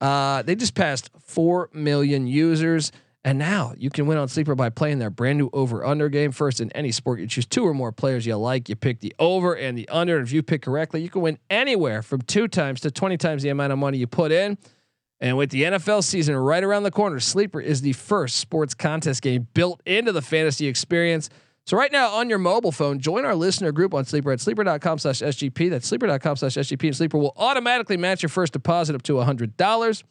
Uh, 0.00 0.42
they 0.42 0.54
just 0.54 0.74
passed 0.74 1.10
4 1.24 1.70
million 1.72 2.26
users. 2.26 2.92
And 3.24 3.38
now 3.38 3.74
you 3.76 3.90
can 3.90 4.06
win 4.06 4.16
on 4.16 4.28
Sleeper 4.28 4.54
by 4.54 4.70
playing 4.70 5.00
their 5.00 5.10
brand 5.10 5.38
new 5.38 5.50
over 5.52 5.84
under 5.84 6.08
game. 6.08 6.30
First, 6.30 6.60
in 6.60 6.70
any 6.72 6.92
sport, 6.92 7.18
you 7.18 7.26
choose 7.26 7.46
two 7.46 7.66
or 7.66 7.74
more 7.74 7.90
players 7.90 8.24
you 8.24 8.36
like. 8.36 8.68
You 8.68 8.76
pick 8.76 9.00
the 9.00 9.12
over 9.18 9.54
and 9.54 9.76
the 9.76 9.88
under. 9.88 10.16
And 10.16 10.26
if 10.26 10.32
you 10.32 10.42
pick 10.42 10.62
correctly, 10.62 11.02
you 11.02 11.10
can 11.10 11.22
win 11.22 11.38
anywhere 11.50 12.02
from 12.02 12.22
two 12.22 12.46
times 12.48 12.80
to 12.82 12.90
20 12.90 13.16
times 13.16 13.42
the 13.42 13.48
amount 13.48 13.72
of 13.72 13.78
money 13.78 13.98
you 13.98 14.06
put 14.06 14.30
in. 14.30 14.56
And 15.20 15.36
with 15.36 15.50
the 15.50 15.64
NFL 15.64 16.04
season 16.04 16.36
right 16.36 16.62
around 16.62 16.84
the 16.84 16.90
corner, 16.90 17.18
Sleeper 17.18 17.60
is 17.60 17.80
the 17.80 17.92
first 17.92 18.36
sports 18.36 18.74
contest 18.74 19.22
game 19.22 19.48
built 19.52 19.80
into 19.84 20.12
the 20.12 20.22
fantasy 20.22 20.66
experience. 20.66 21.28
So 21.66 21.76
right 21.76 21.92
now 21.92 22.10
on 22.14 22.30
your 22.30 22.38
mobile 22.38 22.72
phone, 22.72 22.98
join 22.98 23.24
our 23.24 23.34
listener 23.34 23.72
group 23.72 23.92
on 23.94 24.04
Sleeper 24.04 24.32
at 24.32 24.40
sleeper.com 24.40 24.98
slash 24.98 25.20
SGP. 25.20 25.70
That's 25.70 25.86
sleeper.com 25.86 26.36
slash 26.36 26.54
SGP. 26.54 26.84
And 26.84 26.96
Sleeper 26.96 27.18
will 27.18 27.34
automatically 27.36 27.96
match 27.96 28.22
your 28.22 28.30
first 28.30 28.52
deposit 28.52 28.94
up 28.94 29.02
to 29.02 29.14
$100. 29.14 30.02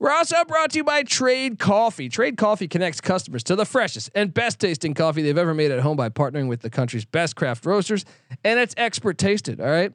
We're 0.00 0.12
also 0.12 0.44
brought 0.44 0.70
to 0.70 0.78
you 0.78 0.84
by 0.84 1.02
Trade 1.02 1.58
Coffee. 1.58 2.08
Trade 2.08 2.36
Coffee 2.36 2.68
connects 2.68 3.00
customers 3.00 3.42
to 3.44 3.56
the 3.56 3.64
freshest 3.64 4.10
and 4.14 4.32
best 4.32 4.60
tasting 4.60 4.94
coffee 4.94 5.22
they've 5.22 5.36
ever 5.36 5.54
made 5.54 5.72
at 5.72 5.80
home 5.80 5.96
by 5.96 6.08
partnering 6.08 6.46
with 6.48 6.60
the 6.60 6.70
country's 6.70 7.04
best 7.04 7.34
craft 7.34 7.66
roasters, 7.66 8.04
and 8.44 8.60
it's 8.60 8.74
expert 8.78 9.18
tasted. 9.18 9.60
All 9.60 9.66
right. 9.66 9.92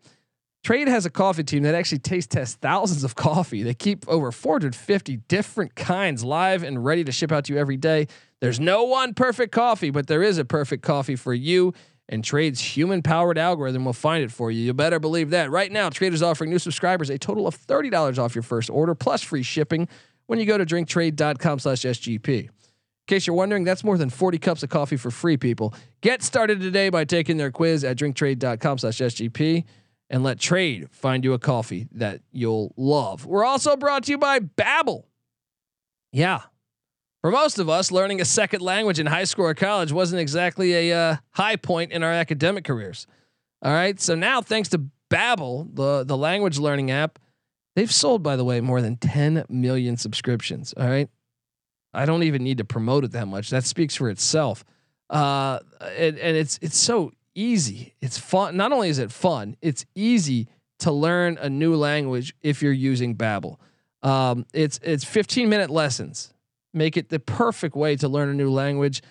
Trade 0.64 0.88
has 0.88 1.06
a 1.06 1.10
coffee 1.10 1.44
team 1.44 1.64
that 1.64 1.76
actually 1.76 2.00
taste 2.00 2.32
tests 2.32 2.56
thousands 2.56 3.04
of 3.04 3.16
coffee. 3.16 3.64
They 3.64 3.74
keep 3.74 4.08
over 4.08 4.32
450 4.32 5.18
different 5.28 5.76
kinds 5.76 6.24
live 6.24 6.64
and 6.64 6.84
ready 6.84 7.04
to 7.04 7.12
ship 7.12 7.32
out 7.32 7.46
to 7.46 7.54
you 7.54 7.60
every 7.60 7.78
day. 7.78 8.08
There's 8.40 8.60
no 8.60 8.84
one 8.84 9.14
perfect 9.14 9.52
coffee, 9.52 9.90
but 9.90 10.08
there 10.08 10.24
is 10.24 10.38
a 10.38 10.46
perfect 10.46 10.84
coffee 10.84 11.18
for 11.18 11.34
you 11.34 11.74
and 12.10 12.24
Trade's 12.24 12.60
human 12.60 13.02
powered 13.02 13.38
algorithm 13.38 13.86
will 13.86 13.94
find 13.94 14.24
it 14.24 14.32
for 14.32 14.52
you. 14.52 14.62
You 14.62 14.74
better 14.74 15.00
believe 15.00 15.30
that. 15.32 15.50
Right 15.50 15.72
now, 15.72 15.90
Trade 15.90 16.14
is 16.14 16.22
offering 16.22 16.50
new 16.50 16.60
subscribers 16.60 17.10
a 17.10 17.18
total 17.18 17.48
of 17.48 17.56
$30 17.58 18.18
off 18.18 18.36
your 18.36 18.44
first 18.44 18.70
order 18.70 18.94
plus 18.94 19.22
free 19.22 19.44
shipping 19.44 19.88
when 20.28 20.40
you 20.40 20.46
go 20.46 20.58
to 20.58 20.66
drinktrade.com 20.66 21.60
slash 21.60 21.82
SGP. 21.82 22.44
In 22.44 22.50
case 23.08 23.28
you're 23.28 23.36
wondering, 23.36 23.64
that's 23.64 23.84
more 23.84 23.98
than 23.98 24.10
40 24.10 24.38
cups 24.38 24.64
of 24.64 24.70
coffee 24.70 24.96
for 24.96 25.12
free, 25.12 25.38
people. 25.38 25.74
Get 26.02 26.24
started 26.24 26.62
today 26.62 26.90
by 26.90 27.04
taking 27.04 27.38
their 27.38 27.52
quiz 27.52 27.84
at 27.84 27.98
drinktrade.com 27.98 28.78
slash 28.78 28.98
SGP 28.98 29.66
and 30.10 30.24
let 30.24 30.40
Trade 30.40 30.90
find 30.92 31.24
you 31.24 31.34
a 31.34 31.40
coffee 31.40 31.88
that 31.94 32.22
you'll 32.32 32.74
love. 32.78 33.26
We're 33.26 33.46
also 33.46 33.76
brought 33.76 34.04
to 34.04 34.12
you 34.12 34.18
by 34.18 34.40
Babbel. 34.40 35.04
Yeah, 36.12 36.42
for 37.24 37.32
most 37.32 37.58
of 37.58 37.70
us, 37.70 37.90
learning 37.90 38.20
a 38.20 38.26
second 38.26 38.62
language 38.62 39.00
in 39.00 39.06
high 39.06 39.24
school 39.24 39.46
or 39.46 39.54
college 39.54 39.94
wasn't 39.94 40.20
exactly 40.20 40.92
a 40.92 40.98
uh, 40.98 41.16
high 41.32 41.56
point 41.56 41.94
in 41.94 42.04
our 42.04 42.12
academic 42.12 42.66
careers. 42.66 43.08
All 43.62 43.72
right, 43.72 43.98
so 43.98 44.14
now 44.14 44.42
thanks 44.42 44.68
to 44.70 44.90
Babbel, 45.10 45.74
the 45.74 46.04
the 46.04 46.18
language 46.18 46.60
learning 46.60 46.92
app, 46.92 47.20
they've 47.78 47.92
sold, 47.92 48.24
by 48.24 48.36
the 48.36 48.44
way, 48.44 48.60
more 48.60 48.82
than 48.82 48.98
10 48.98 49.46
million 49.48 49.96
subscriptions. 49.96 50.74
All 50.76 50.86
right, 50.86 51.08
I 51.94 52.06
don't 52.06 52.24
even 52.24 52.44
need 52.44 52.58
to 52.58 52.66
promote 52.66 53.06
it 53.06 53.12
that 53.14 53.30
much. 53.30 53.52
That 53.52 53.64
speaks 53.64 53.96
for 53.96 54.10
itself. 54.10 54.66
Uh, 55.10 55.60
and, 55.80 56.18
and 56.18 56.36
it's 56.36 56.60
it's 56.62 56.78
so 56.78 57.14
easy. 57.36 57.96
It's 58.02 58.18
fun. 58.18 58.58
Not 58.58 58.72
only 58.72 58.90
is 58.90 59.00
it 59.00 59.12
fun, 59.12 59.56
it's 59.62 59.86
easy 59.96 60.48
to 60.80 60.92
learn 60.92 61.38
a 61.40 61.50
new 61.50 61.76
language 61.76 62.36
if 62.42 62.62
you're 62.62 62.72
using 62.72 63.16
Babbel. 63.16 63.58
Um, 64.02 64.46
it's 64.54 64.80
it's 64.84 65.04
15 65.04 65.50
minute 65.50 65.70
lessons 65.70 66.34
make 66.74 66.98
it 66.98 67.10
the 67.10 67.20
perfect 67.20 67.76
way 67.76 67.96
to 67.96 68.08
learn 68.08 68.30
a 68.30 68.34
new 68.34 68.52
language. 68.52 69.02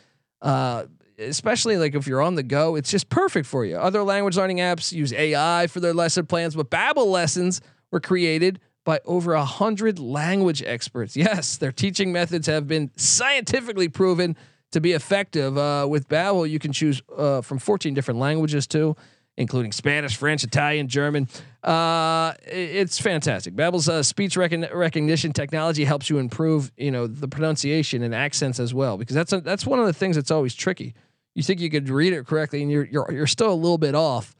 Uh, 0.40 0.84
especially 1.18 1.76
like 1.76 1.94
if 1.94 2.06
you're 2.06 2.20
on 2.20 2.34
the 2.34 2.42
go, 2.42 2.74
it's 2.74 2.90
just 2.90 3.08
perfect 3.08 3.46
for 3.46 3.64
you. 3.64 3.76
Other 3.76 4.02
language 4.02 4.36
learning 4.36 4.58
apps 4.58 4.92
use 4.92 5.12
AI 5.12 5.66
for 5.68 5.80
their 5.80 5.94
lesson 5.94 6.26
plans, 6.26 6.56
but 6.56 6.70
Babbel 6.70 7.06
lessons 7.06 7.60
were 7.90 8.00
created 8.00 8.58
by 8.84 9.00
over 9.04 9.34
a 9.34 9.44
hundred 9.44 10.00
language 10.00 10.62
experts. 10.62 11.16
Yes, 11.22 11.56
their 11.56 11.70
teaching 11.70 12.10
methods 12.10 12.48
have 12.48 12.66
been 12.66 12.90
scientifically 12.96 13.88
proven 13.88 14.36
to 14.72 14.80
be 14.80 14.92
effective. 14.92 15.56
Uh, 15.56 15.86
with 15.88 16.08
Babbel, 16.08 16.48
you 16.48 16.58
can 16.58 16.72
choose 16.72 17.02
uh, 17.16 17.40
from 17.40 17.58
14 17.58 17.94
different 17.94 18.20
languages 18.20 18.66
too, 18.66 18.96
including 19.36 19.72
Spanish, 19.72 20.16
French, 20.16 20.44
Italian, 20.44 20.88
German. 20.88 21.28
Uh, 21.62 22.34
it's 22.44 22.98
fantastic. 22.98 23.54
Babbel's 23.54 23.88
uh, 23.88 24.02
speech 24.02 24.36
recognition 24.36 25.32
technology 25.32 25.84
helps 25.84 26.10
you 26.10 26.18
improve, 26.18 26.72
you 26.76 26.90
know, 26.90 27.06
the 27.06 27.28
pronunciation 27.28 28.02
and 28.02 28.14
accents 28.14 28.58
as 28.58 28.74
well, 28.74 28.96
because 28.96 29.14
that's 29.14 29.32
a, 29.32 29.40
that's 29.40 29.64
one 29.64 29.78
of 29.78 29.86
the 29.86 29.92
things 29.92 30.16
that's 30.16 30.30
always 30.30 30.54
tricky. 30.54 30.94
You 31.34 31.42
think 31.42 31.60
you 31.60 31.70
could 31.70 31.88
read 31.88 32.12
it 32.12 32.26
correctly, 32.26 32.60
and 32.62 32.70
you're 32.70 32.84
you're 32.84 33.10
you're 33.10 33.26
still 33.26 33.52
a 33.52 33.54
little 33.54 33.78
bit 33.78 33.94
off. 33.94 34.34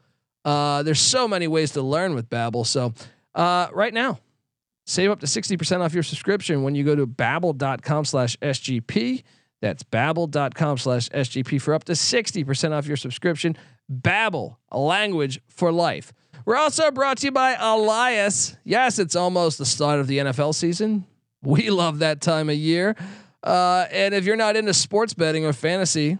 Uh, 0.45 0.83
there's 0.83 0.99
so 0.99 1.27
many 1.27 1.47
ways 1.47 1.71
to 1.71 1.81
learn 1.81 2.13
with 2.13 2.29
Babbel. 2.29 2.67
So 2.67 2.93
uh, 3.33 3.67
right 3.71 3.93
now, 3.93 4.19
save 4.85 5.09
up 5.09 5.19
to 5.21 5.25
60% 5.25 5.79
off 5.79 5.93
your 5.93 6.03
subscription 6.03 6.63
when 6.63 6.75
you 6.75 6.83
go 6.83 6.95
to 6.95 7.07
babbel.com 7.07 8.05
slash 8.05 8.37
SGP. 8.39 9.23
That's 9.63 9.81
babbel.com 9.81 10.77
slash 10.77 11.07
SGP 11.07 11.61
for 11.61 11.73
up 11.73 11.85
to 11.85 11.93
60% 11.93 12.71
off 12.73 12.85
your 12.85 12.97
subscription. 12.97 13.55
Babbel, 13.89 14.57
a 14.69 14.77
language 14.77 15.39
for 15.47 15.71
life. 15.71 16.11
We're 16.43 16.57
also 16.57 16.91
brought 16.91 17.19
to 17.19 17.27
you 17.27 17.31
by 17.31 17.55
Elias. 17.57 18.57
Yes, 18.65 18.99
it's 18.99 19.15
almost 19.15 19.59
the 19.59 19.65
start 19.65 20.01
of 20.01 20.07
the 20.07 20.17
NFL 20.17 20.53
season. 20.53 21.05
We 21.41 21.69
love 21.69 21.99
that 21.99 22.19
time 22.19 22.49
of 22.49 22.57
year. 22.57 22.97
Uh, 23.41 23.85
and 23.89 24.13
if 24.13 24.25
you're 24.25 24.35
not 24.35 24.57
into 24.57 24.73
sports 24.73 25.13
betting 25.13 25.45
or 25.45 25.53
fantasy, 25.53 26.17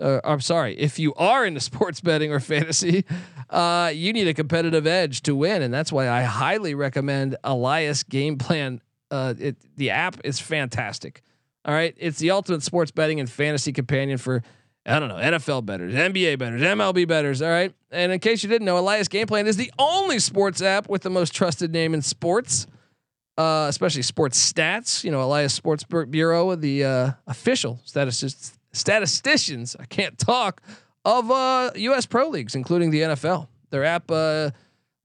uh, 0.00 0.20
I'm 0.22 0.40
sorry, 0.40 0.78
if 0.78 1.00
you 1.00 1.12
are 1.14 1.44
into 1.44 1.58
sports 1.70 2.00
betting 2.00 2.32
or 2.32 2.38
fantasy, 2.38 3.04
uh, 3.50 3.90
you 3.92 4.12
need 4.12 4.28
a 4.28 4.34
competitive 4.34 4.86
edge 4.86 5.22
to 5.22 5.34
win, 5.34 5.62
and 5.62 5.74
that's 5.74 5.90
why 5.90 6.08
I 6.08 6.22
highly 6.22 6.76
recommend 6.76 7.36
Elias 7.42 8.04
Game 8.04 8.38
Plan. 8.38 8.80
Uh, 9.10 9.34
it, 9.40 9.56
the 9.76 9.90
app 9.90 10.20
is 10.22 10.38
fantastic. 10.38 11.24
All 11.64 11.74
right, 11.74 11.94
it's 11.98 12.18
the 12.18 12.30
ultimate 12.30 12.62
sports 12.62 12.90
betting 12.90 13.20
and 13.20 13.28
fantasy 13.30 13.72
companion 13.72 14.18
for 14.18 14.42
I 14.86 14.98
don't 14.98 15.08
know 15.08 15.16
NFL 15.16 15.66
betters, 15.66 15.94
NBA 15.94 16.38
betters, 16.38 16.62
MLB 16.62 17.06
betters. 17.06 17.42
All 17.42 17.50
right, 17.50 17.72
and 17.90 18.12
in 18.12 18.18
case 18.18 18.42
you 18.42 18.48
didn't 18.48 18.64
know, 18.64 18.78
Elias 18.78 19.08
Game 19.08 19.26
Plan 19.26 19.46
is 19.46 19.56
the 19.56 19.72
only 19.78 20.18
sports 20.18 20.62
app 20.62 20.88
with 20.88 21.02
the 21.02 21.10
most 21.10 21.34
trusted 21.34 21.72
name 21.72 21.94
in 21.94 22.02
sports. 22.02 22.66
Uh, 23.38 23.66
especially 23.70 24.02
sports 24.02 24.52
stats, 24.52 25.02
you 25.02 25.10
know, 25.10 25.22
Elias 25.22 25.54
Sports 25.54 25.84
Bureau, 25.84 26.54
the 26.56 26.84
uh, 26.84 27.10
official 27.26 27.80
statisticians 27.84 28.58
statisticians, 28.72 29.76
I 29.78 29.86
can't 29.86 30.18
talk, 30.18 30.62
of 31.04 31.30
uh, 31.30 31.70
U.S. 31.74 32.06
pro 32.06 32.28
leagues, 32.28 32.54
including 32.54 32.90
the 32.90 33.00
NFL. 33.00 33.48
Their 33.70 33.84
app 33.84 34.10
uh, 34.10 34.50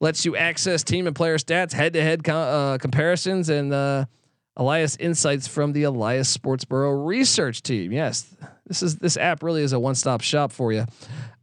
lets 0.02 0.26
you 0.26 0.36
access 0.36 0.84
team 0.84 1.08
and 1.08 1.16
player 1.16 1.38
stats, 1.38 1.74
head 1.74 1.94
to 1.94 2.02
head 2.02 2.24
comparisons, 2.24 3.50
and 3.50 3.74
uh, 3.74 4.06
Elias 4.58 4.96
insights 4.98 5.48
from 5.48 5.74
the 5.74 5.84
Elias 5.84 6.30
Sports 6.30 6.64
Bureau 6.64 6.92
research 6.92 7.62
team. 7.62 7.92
Yes, 7.92 8.34
this 8.66 8.82
is 8.82 8.98
this 8.98 9.18
app 9.18 9.44
really 9.44 9.62
is 9.62 9.74
a 9.74 9.80
one 9.80 9.96
stop 9.96 10.22
shop 10.22 10.52
for 10.52 10.72
you. 10.72 10.86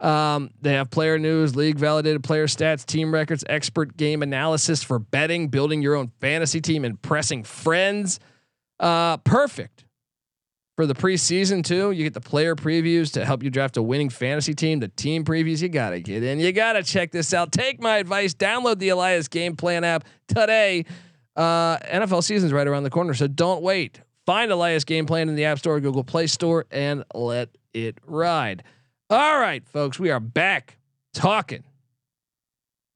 Um, 0.00 0.50
they 0.60 0.72
have 0.72 0.90
player 0.90 1.18
news, 1.18 1.54
league 1.54 1.78
validated 1.78 2.24
player 2.24 2.46
stats, 2.46 2.84
team 2.84 3.12
records, 3.12 3.44
expert 3.48 3.96
game 3.96 4.22
analysis 4.22 4.82
for 4.82 4.98
betting, 4.98 5.48
building 5.48 5.82
your 5.82 5.94
own 5.94 6.10
fantasy 6.20 6.60
team, 6.60 6.84
and 6.84 7.00
pressing 7.00 7.44
friends. 7.44 8.18
Uh, 8.80 9.18
perfect 9.18 9.84
for 10.74 10.86
the 10.86 10.94
preseason 10.94 11.62
too. 11.62 11.90
You 11.90 12.04
get 12.04 12.14
the 12.14 12.20
player 12.20 12.56
previews 12.56 13.12
to 13.12 13.24
help 13.24 13.42
you 13.42 13.50
draft 13.50 13.76
a 13.76 13.82
winning 13.82 14.08
fantasy 14.08 14.54
team. 14.54 14.80
The 14.80 14.88
team 14.88 15.24
previews, 15.24 15.60
you 15.60 15.68
gotta 15.68 16.00
get 16.00 16.22
in. 16.22 16.40
You 16.40 16.50
gotta 16.50 16.82
check 16.82 17.12
this 17.12 17.34
out. 17.34 17.52
Take 17.52 17.80
my 17.80 17.98
advice. 17.98 18.34
Download 18.34 18.78
the 18.78 18.88
Elias 18.88 19.28
Game 19.28 19.54
Plan 19.54 19.84
app 19.84 20.04
today. 20.28 20.86
Uh, 21.34 21.78
NFL 21.78 22.22
season's 22.22 22.52
right 22.52 22.66
around 22.66 22.82
the 22.82 22.90
corner, 22.90 23.14
so 23.14 23.26
don't 23.26 23.62
wait. 23.62 24.00
Find 24.26 24.52
Elias 24.52 24.84
Game 24.84 25.06
Plan 25.06 25.28
in 25.28 25.34
the 25.34 25.44
App 25.46 25.58
Store, 25.58 25.80
Google 25.80 26.04
Play 26.04 26.26
Store, 26.26 26.66
and 26.70 27.04
let 27.14 27.48
it 27.72 27.98
ride. 28.04 28.62
All 29.10 29.38
right, 29.38 29.66
folks, 29.66 29.98
we 29.98 30.10
are 30.10 30.20
back 30.20 30.78
talking, 31.12 31.64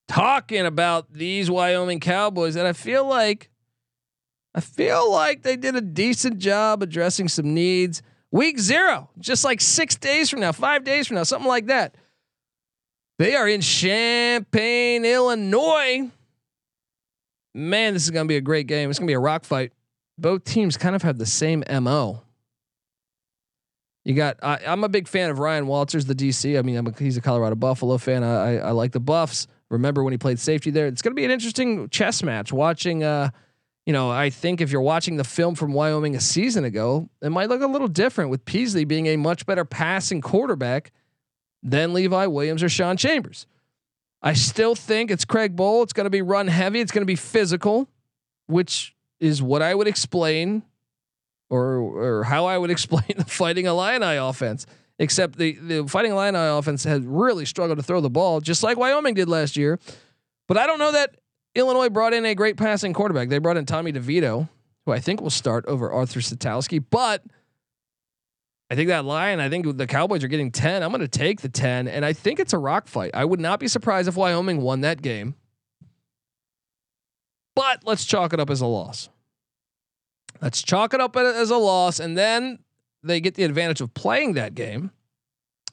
talking 0.09 0.65
about 0.67 1.13
these 1.13 1.51
Wyoming 1.51 2.01
Cowboys, 2.01 2.57
and 2.57 2.67
I 2.67 2.73
feel 2.73 3.07
like 3.07 3.51
I 4.55 4.61
feel 4.61 5.13
like 5.13 5.43
they 5.43 5.57
did 5.57 5.77
a 5.77 5.83
decent 5.83 6.39
job 6.39 6.83
addressing 6.83 7.29
some 7.29 7.53
needs. 7.53 8.03
Week 8.31 8.59
zero, 8.59 9.11
just 9.19 9.45
like 9.45 9.61
six 9.61 9.97
days 9.97 10.31
from 10.31 10.41
now, 10.41 10.53
five 10.53 10.85
days 10.85 11.07
from 11.07 11.17
now, 11.17 11.23
something 11.25 11.49
like 11.49 11.67
that. 11.67 11.95
They 13.19 13.35
are 13.35 13.49
in 13.49 13.61
Champaign, 13.61 15.05
Illinois. 15.05 16.11
Man, 17.57 17.95
this 17.95 18.05
is 18.05 18.11
going 18.11 18.27
to 18.27 18.29
be 18.29 18.37
a 18.37 18.43
great 18.43 18.67
game. 18.67 18.91
It's 18.91 18.99
going 18.99 19.07
to 19.07 19.11
be 19.11 19.15
a 19.15 19.19
rock 19.19 19.45
fight. 19.45 19.73
Both 20.19 20.45
teams 20.45 20.77
kind 20.77 20.95
of 20.95 21.03
have 21.03 21.17
the 21.17 21.25
same 21.25 21.65
MO. 21.81 22.23
You 24.05 24.15
got, 24.15 24.37
I, 24.43 24.59
am 24.65 24.85
a 24.85 24.91
big 24.91 25.09
fan 25.09 25.31
of 25.31 25.39
Ryan 25.39 25.67
Walters, 25.67 26.05
the 26.05 26.15
DC. 26.15 26.59
I 26.59 26.63
mean, 26.63 26.77
a, 26.77 26.93
he's 27.03 27.17
a 27.17 27.23
Colorado 27.23 27.57
Buffalo 27.57 27.97
fan. 27.97 28.23
I, 28.23 28.57
I, 28.57 28.57
I 28.57 28.71
like 28.73 28.93
the 28.93 29.01
Buffs. 29.01 29.47
Remember 29.71 30.05
when 30.05 30.13
he 30.13 30.19
played 30.19 30.39
safety 30.39 30.71
there? 30.71 30.87
It's 30.87 31.01
going 31.01 31.13
to 31.13 31.17
be 31.17 31.25
an 31.25 31.31
interesting 31.31 31.89
chess 31.89 32.23
match 32.23 32.53
watching, 32.53 33.03
uh, 33.03 33.31
you 33.87 33.93
know, 33.95 34.11
I 34.11 34.29
think 34.29 34.61
if 34.61 34.71
you're 34.71 34.83
watching 34.83 35.17
the 35.17 35.25
film 35.25 35.55
from 35.55 35.73
Wyoming 35.73 36.15
a 36.15 36.21
season 36.21 36.65
ago, 36.65 37.09
it 37.23 37.31
might 37.31 37.49
look 37.49 37.63
a 37.63 37.67
little 37.67 37.89
different 37.89 38.31
with 38.31 38.45
Peasley 38.45 38.85
being 38.85 39.07
a 39.07 39.17
much 39.17 39.47
better 39.47 39.65
passing 39.65 40.21
quarterback 40.21 40.93
than 41.63 41.95
Levi 41.95 42.27
Williams 42.27 42.63
or 42.63 42.69
Sean 42.69 42.99
Chambers. 42.99 43.47
I 44.23 44.33
still 44.33 44.75
think 44.75 45.11
it's 45.11 45.25
Craig 45.25 45.57
Bohl. 45.57 45.83
It's 45.83 45.93
going 45.93 46.05
to 46.05 46.11
be 46.11 46.23
run 46.23 46.49
heavy. 46.49 46.81
It's 46.81 46.93
going 46.93 47.03
to 47.03 47.07
be 47.07 47.17
physical, 47.17 47.89
which 48.47 48.95
is 49.21 49.43
what 49.43 49.63
I 49.63 49.75
would 49.75 49.87
explain 49.87 50.63
or 51.49 51.77
or 51.77 52.25
how 52.25 52.47
I 52.47 52.59
would 52.59 52.71
explain 52.77 53.15
the 53.17 53.25
Fighting 53.25 53.67
Illini 53.67 54.17
offense. 54.17 54.67
Except 54.99 55.37
the 55.37 55.53
the 55.61 55.87
Fighting 55.87 56.13
Illini 56.13 56.39
offense 56.39 56.85
has 56.85 57.03
really 57.03 57.45
struggled 57.45 57.79
to 57.79 57.83
throw 57.83 58.01
the 58.01 58.11
ball, 58.11 58.41
just 58.41 58.63
like 58.63 58.79
Wyoming 58.79 59.15
did 59.15 59.29
last 59.29 59.57
year. 59.57 59.79
But 60.49 60.57
I 60.57 60.67
don't 60.67 60.79
know 60.79 60.93
that 60.93 61.17
Illinois 61.55 61.89
brought 61.89 62.15
in 62.15 62.25
a 62.25 62.35
great 62.35 62.57
passing 62.57 62.93
quarterback. 62.93 63.29
They 63.29 63.39
brought 63.39 63.57
in 63.57 63.67
Tommy 63.67 63.93
DeVito, 63.93 64.49
who 64.85 64.93
I 64.93 65.01
think 65.01 65.21
will 65.21 65.31
start 65.31 65.67
over 65.67 65.93
Artur 65.93 66.21
Sitkowski, 66.21 66.83
but 66.91 67.23
I 68.69 68.75
think 68.75 68.89
that 68.89 69.05
line, 69.05 69.39
I 69.39 69.49
think 69.49 69.77
the 69.77 69.87
Cowboys 69.87 70.25
are 70.25 70.29
getting 70.29 70.51
10. 70.51 70.83
I'm 70.83 70.91
going 70.91 71.01
to 71.01 71.09
take 71.09 71.41
the 71.41 71.49
10, 71.49 71.87
and 71.87 72.05
I 72.05 72.13
think 72.13 72.41
it's 72.41 72.53
a 72.53 72.59
rock 72.59 72.89
fight. 72.89 73.13
I 73.15 73.25
would 73.25 73.41
not 73.41 73.61
be 73.61 73.69
surprised 73.69 74.09
if 74.09 74.17
Wyoming 74.17 74.61
won 74.61 74.81
that 74.81 75.03
game. 75.03 75.37
But 77.55 77.87
let's 77.87 78.05
chalk 78.05 78.33
it 78.33 78.41
up 78.41 78.51
as 78.51 78.61
a 78.61 78.67
loss. 78.67 79.09
Let's 80.43 80.63
chalk 80.63 80.95
it 80.95 81.01
up 81.01 81.17
as 81.17 81.51
a 81.51 81.57
loss, 81.57 82.01
and 82.01 82.19
then 82.19 82.59
they 83.03 83.21
get 83.21 83.35
the 83.35 83.45
advantage 83.45 83.81
of 83.81 83.95
playing 83.95 84.35
that 84.35 84.55
game 84.55 84.91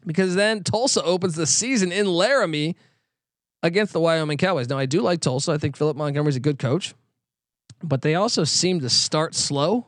because 0.06 0.36
then 0.36 0.64
Tulsa 0.64 1.04
opens 1.04 1.36
the 1.36 1.48
season 1.48 1.92
in 1.92 2.06
Laramie 2.06 2.76
against 3.64 3.92
the 3.92 4.00
Wyoming 4.00 4.38
Cowboys. 4.38 4.70
Now 4.70 4.78
I 4.78 4.86
do 4.86 5.02
like 5.02 5.20
Tulsa. 5.20 5.52
I 5.52 5.58
think 5.58 5.76
Philip 5.76 5.98
Montgomery's 5.98 6.36
a 6.36 6.42
good 6.42 6.60
coach, 6.60 6.94
but 7.82 8.04
they 8.04 8.14
also 8.16 8.44
seem 8.44 8.82
to 8.82 8.90
start 8.90 9.34
slow. 9.34 9.88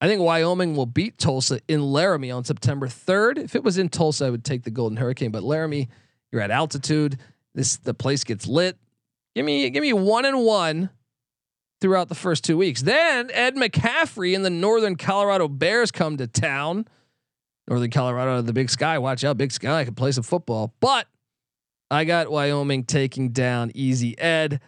I 0.00 0.08
think 0.08 0.22
Wyoming 0.22 0.76
will 0.76 0.86
beat 0.86 1.18
Tulsa 1.18 1.60
in 1.68 1.82
Laramie 1.82 2.30
on 2.30 2.44
September 2.44 2.86
3rd. 2.86 3.38
If 3.38 3.54
it 3.54 3.62
was 3.62 3.76
in 3.76 3.90
Tulsa, 3.90 4.26
I 4.26 4.30
would 4.30 4.44
take 4.44 4.62
the 4.62 4.70
Golden 4.70 4.96
Hurricane, 4.96 5.30
but 5.30 5.42
Laramie, 5.42 5.88
you're 6.32 6.40
at 6.40 6.50
altitude. 6.50 7.18
This 7.54 7.76
the 7.76 7.94
place 7.94 8.24
gets 8.24 8.46
lit. 8.46 8.78
Give 9.34 9.44
me 9.44 9.68
give 9.70 9.82
me 9.82 9.92
one 9.92 10.24
and 10.24 10.44
one 10.44 10.90
throughout 11.80 12.08
the 12.08 12.14
first 12.14 12.44
two 12.44 12.56
weeks. 12.56 12.82
Then 12.82 13.30
Ed 13.32 13.56
McCaffrey 13.56 14.34
and 14.34 14.44
the 14.44 14.50
Northern 14.50 14.96
Colorado 14.96 15.48
Bears 15.48 15.90
come 15.90 16.16
to 16.16 16.26
town. 16.26 16.86
Northern 17.68 17.90
Colorado, 17.90 18.42
the 18.42 18.52
Big 18.52 18.70
Sky. 18.70 18.98
Watch 18.98 19.22
out, 19.22 19.36
Big 19.36 19.52
Sky 19.52 19.80
I 19.80 19.84
can 19.84 19.94
play 19.94 20.12
some 20.12 20.24
football, 20.24 20.74
but 20.80 21.06
I 21.90 22.04
got 22.04 22.30
Wyoming 22.30 22.84
taking 22.84 23.30
down 23.30 23.70
Easy 23.74 24.18
Ed. 24.18 24.60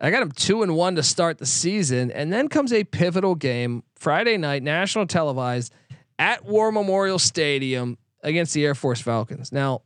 I 0.00 0.10
got 0.10 0.22
him 0.22 0.32
two 0.32 0.62
and 0.62 0.76
one 0.76 0.96
to 0.96 1.02
start 1.02 1.38
the 1.38 1.46
season, 1.46 2.10
and 2.10 2.32
then 2.32 2.48
comes 2.48 2.72
a 2.72 2.84
pivotal 2.84 3.34
game 3.34 3.82
Friday 3.94 4.36
night, 4.36 4.62
national 4.62 5.06
televised 5.06 5.72
at 6.18 6.44
War 6.44 6.70
Memorial 6.70 7.18
Stadium 7.18 7.96
against 8.22 8.52
the 8.52 8.64
Air 8.64 8.74
Force 8.74 9.00
Falcons. 9.00 9.52
Now, 9.52 9.82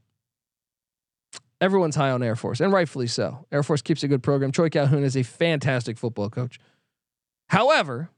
everyone's 1.61 1.95
high 1.95 2.11
on 2.11 2.23
Air 2.23 2.37
Force, 2.37 2.61
and 2.61 2.73
rightfully 2.73 3.07
so. 3.07 3.47
Air 3.53 3.63
Force 3.63 3.83
keeps 3.83 4.03
a 4.03 4.09
good 4.09 4.23
program. 4.23 4.51
Troy 4.51 4.69
Calhoun 4.69 5.05
is 5.05 5.17
a 5.17 5.23
fantastic 5.23 5.97
football 5.97 6.29
coach. 6.29 6.59
However, 7.49 8.11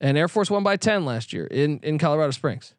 and 0.00 0.16
Air 0.16 0.28
Force 0.28 0.50
won 0.50 0.62
by 0.62 0.76
10 0.76 1.04
last 1.04 1.32
year 1.32 1.46
in, 1.46 1.78
in 1.82 1.98
Colorado 1.98 2.30
Springs. 2.30 2.74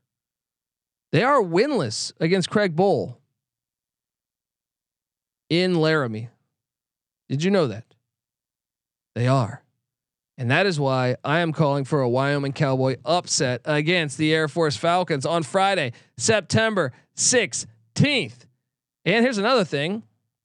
They 1.12 1.24
are 1.24 1.42
winless 1.42 2.14
against 2.20 2.50
Craig 2.50 2.76
Bohl 2.76 3.16
in 5.50 5.76
Laramie. 5.76 6.30
Did 7.30 7.44
you 7.44 7.52
know 7.52 7.68
that? 7.68 7.91
They 9.16 9.28
are. 9.28 9.64
And 10.38 10.50
that 10.50 10.66
is 10.66 10.80
why 10.80 11.18
I 11.24 11.40
am 11.40 11.52
calling 11.52 11.84
for 11.84 12.02
a 12.02 12.10
Wyoming 12.10 12.54
Cowboy 12.54 12.96
upset 13.06 13.62
against 13.66 14.18
the 14.18 14.34
Air 14.34 14.48
Force 14.48 14.76
Falcons 14.76 15.26
on 15.26 15.44
Friday, 15.44 15.92
September 16.18 16.94
16th. 17.16 17.68
And 19.06 19.24
here's 19.24 19.38
another 19.38 19.66
thing 19.66 20.04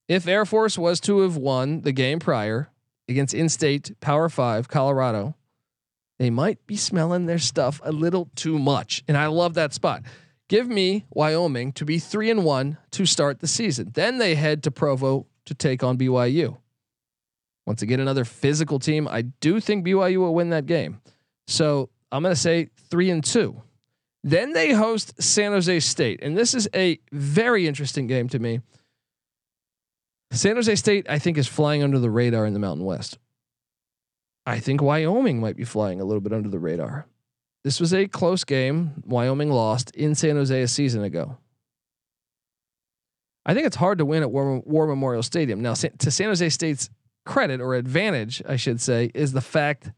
if 0.08 0.28
Air 0.28 0.44
Force 0.44 0.76
was 0.76 1.00
to 1.00 1.20
have 1.20 1.36
won 1.36 1.80
the 1.80 1.92
game 1.92 2.18
prior, 2.18 2.70
against 3.08 3.34
in-state 3.34 3.92
Power 4.00 4.28
Five 4.28 4.68
Colorado, 4.68 5.34
they 6.18 6.30
might 6.30 6.66
be 6.66 6.76
smelling 6.76 7.26
their 7.26 7.38
stuff 7.38 7.80
a 7.84 7.92
little 7.92 8.30
too 8.34 8.58
much, 8.58 9.04
and 9.06 9.16
I 9.16 9.26
love 9.26 9.54
that 9.54 9.74
spot. 9.74 10.02
Give 10.48 10.68
me 10.68 11.04
Wyoming 11.10 11.72
to 11.72 11.84
be 11.84 11.98
three 11.98 12.30
and 12.30 12.44
one 12.44 12.78
to 12.92 13.04
start 13.04 13.40
the 13.40 13.48
season. 13.48 13.90
Then 13.94 14.18
they 14.18 14.34
head 14.34 14.62
to 14.62 14.70
Provo 14.70 15.26
to 15.44 15.54
take 15.54 15.82
on 15.82 15.98
BYU. 15.98 16.58
Once 17.66 17.82
again, 17.82 18.00
another 18.00 18.24
physical 18.24 18.78
team. 18.78 19.08
I 19.08 19.22
do 19.22 19.60
think 19.60 19.84
BYU 19.84 20.18
will 20.18 20.34
win 20.34 20.50
that 20.50 20.66
game. 20.66 21.00
So 21.48 21.90
I'm 22.12 22.22
going 22.22 22.34
to 22.34 22.40
say 22.40 22.68
three 22.90 23.10
and 23.10 23.22
two. 23.22 23.62
Then 24.22 24.52
they 24.52 24.72
host 24.72 25.20
San 25.22 25.52
Jose 25.52 25.80
State, 25.80 26.20
and 26.22 26.36
this 26.36 26.54
is 26.54 26.68
a 26.74 26.98
very 27.12 27.68
interesting 27.68 28.06
game 28.06 28.28
to 28.30 28.38
me. 28.38 28.60
San 30.32 30.56
Jose 30.56 30.74
State, 30.74 31.06
I 31.08 31.18
think, 31.18 31.38
is 31.38 31.46
flying 31.46 31.82
under 31.82 31.98
the 31.98 32.10
radar 32.10 32.46
in 32.46 32.52
the 32.52 32.58
Mountain 32.58 32.84
West. 32.84 33.18
I 34.44 34.58
think 34.58 34.82
Wyoming 34.82 35.40
might 35.40 35.56
be 35.56 35.64
flying 35.64 36.00
a 36.00 36.04
little 36.04 36.20
bit 36.20 36.32
under 36.32 36.48
the 36.48 36.58
radar. 36.58 37.06
This 37.64 37.80
was 37.80 37.92
a 37.92 38.06
close 38.06 38.44
game. 38.44 39.02
Wyoming 39.04 39.50
lost 39.50 39.90
in 39.92 40.14
San 40.14 40.36
Jose 40.36 40.62
a 40.62 40.68
season 40.68 41.02
ago. 41.02 41.38
I 43.44 43.54
think 43.54 43.66
it's 43.66 43.76
hard 43.76 43.98
to 43.98 44.04
win 44.04 44.22
at 44.22 44.30
War, 44.30 44.60
War 44.60 44.86
Memorial 44.88 45.22
Stadium. 45.22 45.62
Now, 45.62 45.74
to 45.74 46.10
San 46.10 46.26
Jose 46.26 46.48
State's 46.48 46.90
credit 47.26 47.60
or 47.60 47.74
advantage, 47.74 48.42
I 48.48 48.56
should 48.56 48.80
say, 48.80 49.10
is 49.14 49.32
the 49.32 49.42
fact 49.42 49.92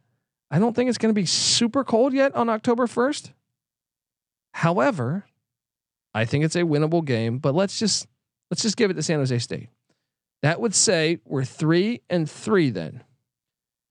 I 0.51 0.59
don't 0.59 0.75
think 0.75 0.89
it's 0.89 0.99
going 0.99 1.15
to 1.15 1.21
be 1.21 1.27
super 1.27 1.85
cold 1.85 2.13
yet 2.13 2.35
on 2.35 2.49
October 2.49 2.87
1st. 2.87 3.33
However, 4.53 5.25
I 6.15 6.25
think 6.25 6.45
it's 6.45 6.57
a 6.57 6.63
winnable 6.63 7.05
game, 7.05 7.39
but 7.39 7.55
let's 7.55 7.79
just 7.79 8.07
let's 8.51 8.63
just 8.63 8.77
give 8.77 8.91
it 8.91 8.95
to 8.95 9.03
San 9.03 9.19
Jose 9.19 9.39
State. 9.39 9.69
That 10.43 10.61
would 10.61 10.75
say 10.75 11.19
we're 11.25 11.45
3 11.45 12.01
and 12.09 12.29
3 12.29 12.71
then. 12.71 13.05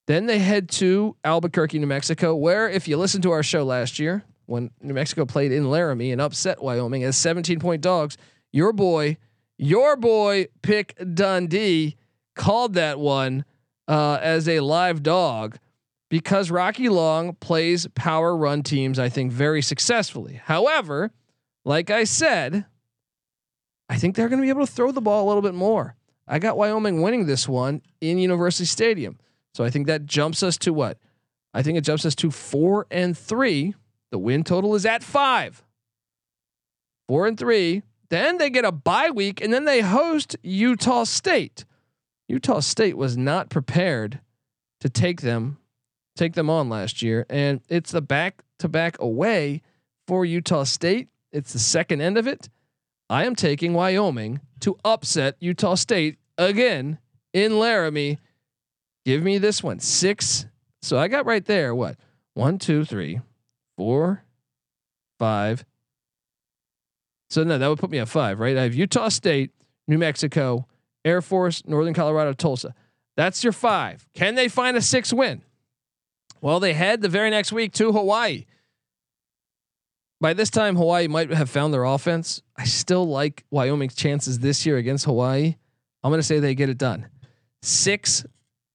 Then 0.07 0.25
they 0.25 0.39
head 0.39 0.69
to 0.69 1.15
Albuquerque, 1.23 1.79
New 1.79 1.87
Mexico, 1.87 2.33
where 2.35 2.69
if 2.69 2.87
you 2.87 2.97
listen 2.97 3.21
to 3.23 3.31
our 3.31 3.43
show 3.43 3.63
last 3.63 3.99
year 3.99 4.23
when 4.45 4.71
New 4.81 4.93
Mexico 4.93 5.25
played 5.25 5.51
in 5.51 5.69
Laramie 5.69 6.11
and 6.11 6.21
upset 6.21 6.63
Wyoming 6.63 7.03
as 7.03 7.17
17 7.17 7.59
point 7.59 7.81
dogs, 7.81 8.17
your 8.51 8.73
boy, 8.73 9.17
your 9.57 9.95
boy 9.97 10.47
Pick 10.61 10.97
Dundee 11.13 11.97
called 12.37 12.75
that 12.75 12.99
one 12.99 13.43
uh, 13.87 14.19
as 14.21 14.47
a 14.47 14.61
live 14.61 15.03
dog 15.03 15.57
because 16.09 16.49
Rocky 16.49 16.89
Long 16.89 17.33
plays 17.35 17.87
power 17.95 18.35
run 18.35 18.63
teams, 18.63 18.97
I 18.99 19.09
think, 19.09 19.31
very 19.31 19.61
successfully. 19.61 20.39
However, 20.45 21.11
like 21.65 21.89
I 21.89 22.05
said, 22.05 22.65
I 23.89 23.97
think 23.97 24.15
they're 24.15 24.29
going 24.29 24.41
to 24.41 24.45
be 24.45 24.49
able 24.49 24.65
to 24.65 24.71
throw 24.71 24.91
the 24.91 25.01
ball 25.01 25.25
a 25.25 25.27
little 25.27 25.41
bit 25.41 25.53
more. 25.53 25.95
I 26.27 26.39
got 26.39 26.57
Wyoming 26.57 27.01
winning 27.01 27.25
this 27.25 27.47
one 27.47 27.81
in 28.01 28.17
University 28.17 28.65
Stadium. 28.65 29.17
So 29.53 29.63
I 29.63 29.69
think 29.69 29.87
that 29.87 30.05
jumps 30.05 30.43
us 30.43 30.57
to 30.59 30.73
what? 30.73 30.97
I 31.53 31.63
think 31.63 31.77
it 31.77 31.81
jumps 31.81 32.05
us 32.05 32.15
to 32.15 32.31
four 32.31 32.85
and 32.91 33.17
three. 33.17 33.75
The 34.11 34.19
win 34.19 34.43
total 34.43 34.75
is 34.75 34.85
at 34.85 35.03
five. 35.03 35.63
Four 37.07 37.27
and 37.27 37.37
three. 37.37 37.83
Then 38.09 38.37
they 38.37 38.49
get 38.49 38.65
a 38.65 38.71
bye 38.71 39.09
week 39.09 39.41
and 39.41 39.53
then 39.53 39.65
they 39.65 39.81
host 39.81 40.35
Utah 40.43 41.05
State. 41.05 41.65
Utah 42.27 42.59
State 42.59 42.97
was 42.97 43.17
not 43.17 43.49
prepared 43.49 44.19
to 44.81 44.89
take 44.89 45.21
them 45.21 45.57
take 46.15 46.33
them 46.33 46.49
on 46.49 46.67
last 46.67 47.03
year 47.03 47.27
and 47.29 47.61
it's 47.69 47.91
the 47.91 48.01
back 48.01 48.43
to 48.57 48.67
back 48.67 48.99
away 48.99 49.61
for 50.07 50.25
Utah 50.25 50.63
State. 50.63 51.09
It's 51.31 51.53
the 51.53 51.59
second 51.59 52.01
end 52.01 52.17
of 52.17 52.25
it. 52.25 52.49
I 53.07 53.25
am 53.25 53.35
taking 53.35 53.73
Wyoming 53.73 54.41
to 54.61 54.77
upset 54.83 55.35
Utah 55.39 55.75
State 55.75 56.17
again 56.37 56.97
in 57.33 57.59
Laramie 57.59 58.17
Give 59.07 59.23
me 59.23 59.37
this 59.37 59.63
one. 59.63 59.79
Six. 59.79 60.47
So 60.81 60.99
I 60.99 61.07
got 61.07 61.25
right 61.25 61.45
there. 61.45 61.73
What? 61.73 61.95
One, 62.33 62.59
two, 62.59 62.83
three, 62.83 63.21
four, 63.77 64.25
five. 65.17 65.63
So 67.29 67.45
no, 67.45 67.57
that 67.57 67.65
would 67.69 67.79
put 67.79 67.89
me 67.89 67.99
at 67.99 68.09
five, 68.09 68.37
right? 68.41 68.57
I 68.57 68.63
have 68.63 68.75
Utah 68.75 69.07
State, 69.07 69.51
New 69.87 69.97
Mexico, 69.97 70.67
Air 71.05 71.21
Force, 71.21 71.63
Northern 71.65 71.93
Colorado, 71.93 72.33
Tulsa. 72.33 72.73
That's 73.15 73.43
your 73.43 73.53
five. 73.53 74.07
Can 74.13 74.35
they 74.35 74.47
find 74.47 74.77
a 74.77 74.81
six 74.81 75.11
win? 75.11 75.41
Well, 76.41 76.59
they 76.59 76.73
head 76.73 77.01
the 77.01 77.09
very 77.09 77.29
next 77.29 77.51
week 77.51 77.73
to 77.73 77.91
Hawaii. 77.91 78.45
By 80.19 80.33
this 80.33 80.49
time, 80.49 80.75
Hawaii 80.75 81.07
might 81.07 81.31
have 81.31 81.49
found 81.49 81.73
their 81.73 81.83
offense. 81.83 82.41
I 82.55 82.65
still 82.65 83.07
like 83.07 83.43
Wyoming's 83.51 83.95
chances 83.95 84.39
this 84.39 84.65
year 84.65 84.77
against 84.77 85.05
Hawaii. 85.05 85.55
I'm 86.03 86.11
going 86.11 86.19
to 86.19 86.23
say 86.23 86.39
they 86.39 86.55
get 86.55 86.69
it 86.69 86.77
done. 86.77 87.07
Six 87.61 88.25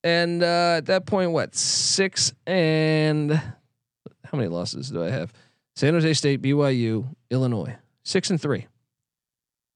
and 0.04 0.42
uh, 0.42 0.74
at 0.78 0.86
that 0.86 1.06
point, 1.06 1.30
what 1.30 1.54
six 1.54 2.32
and 2.46 3.32
how 3.32 4.38
many 4.38 4.48
losses 4.48 4.90
do 4.90 5.02
I 5.02 5.10
have? 5.10 5.32
San 5.76 5.94
Jose 5.94 6.12
State, 6.14 6.42
BYU, 6.42 7.14
Illinois, 7.30 7.76
six 8.02 8.30
and 8.30 8.40
three. 8.40 8.66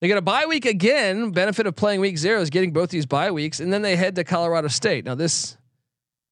They 0.00 0.08
get 0.08 0.18
a 0.18 0.22
bye 0.22 0.46
week 0.46 0.66
again. 0.66 1.30
Benefit 1.30 1.66
of 1.66 1.74
playing 1.74 2.00
week 2.00 2.18
zero 2.18 2.40
is 2.40 2.50
getting 2.50 2.72
both 2.72 2.90
these 2.90 3.06
bye 3.06 3.30
weeks, 3.30 3.60
and 3.60 3.72
then 3.72 3.82
they 3.82 3.96
head 3.96 4.14
to 4.16 4.24
Colorado 4.24 4.68
State. 4.68 5.04
Now 5.04 5.14
this 5.14 5.56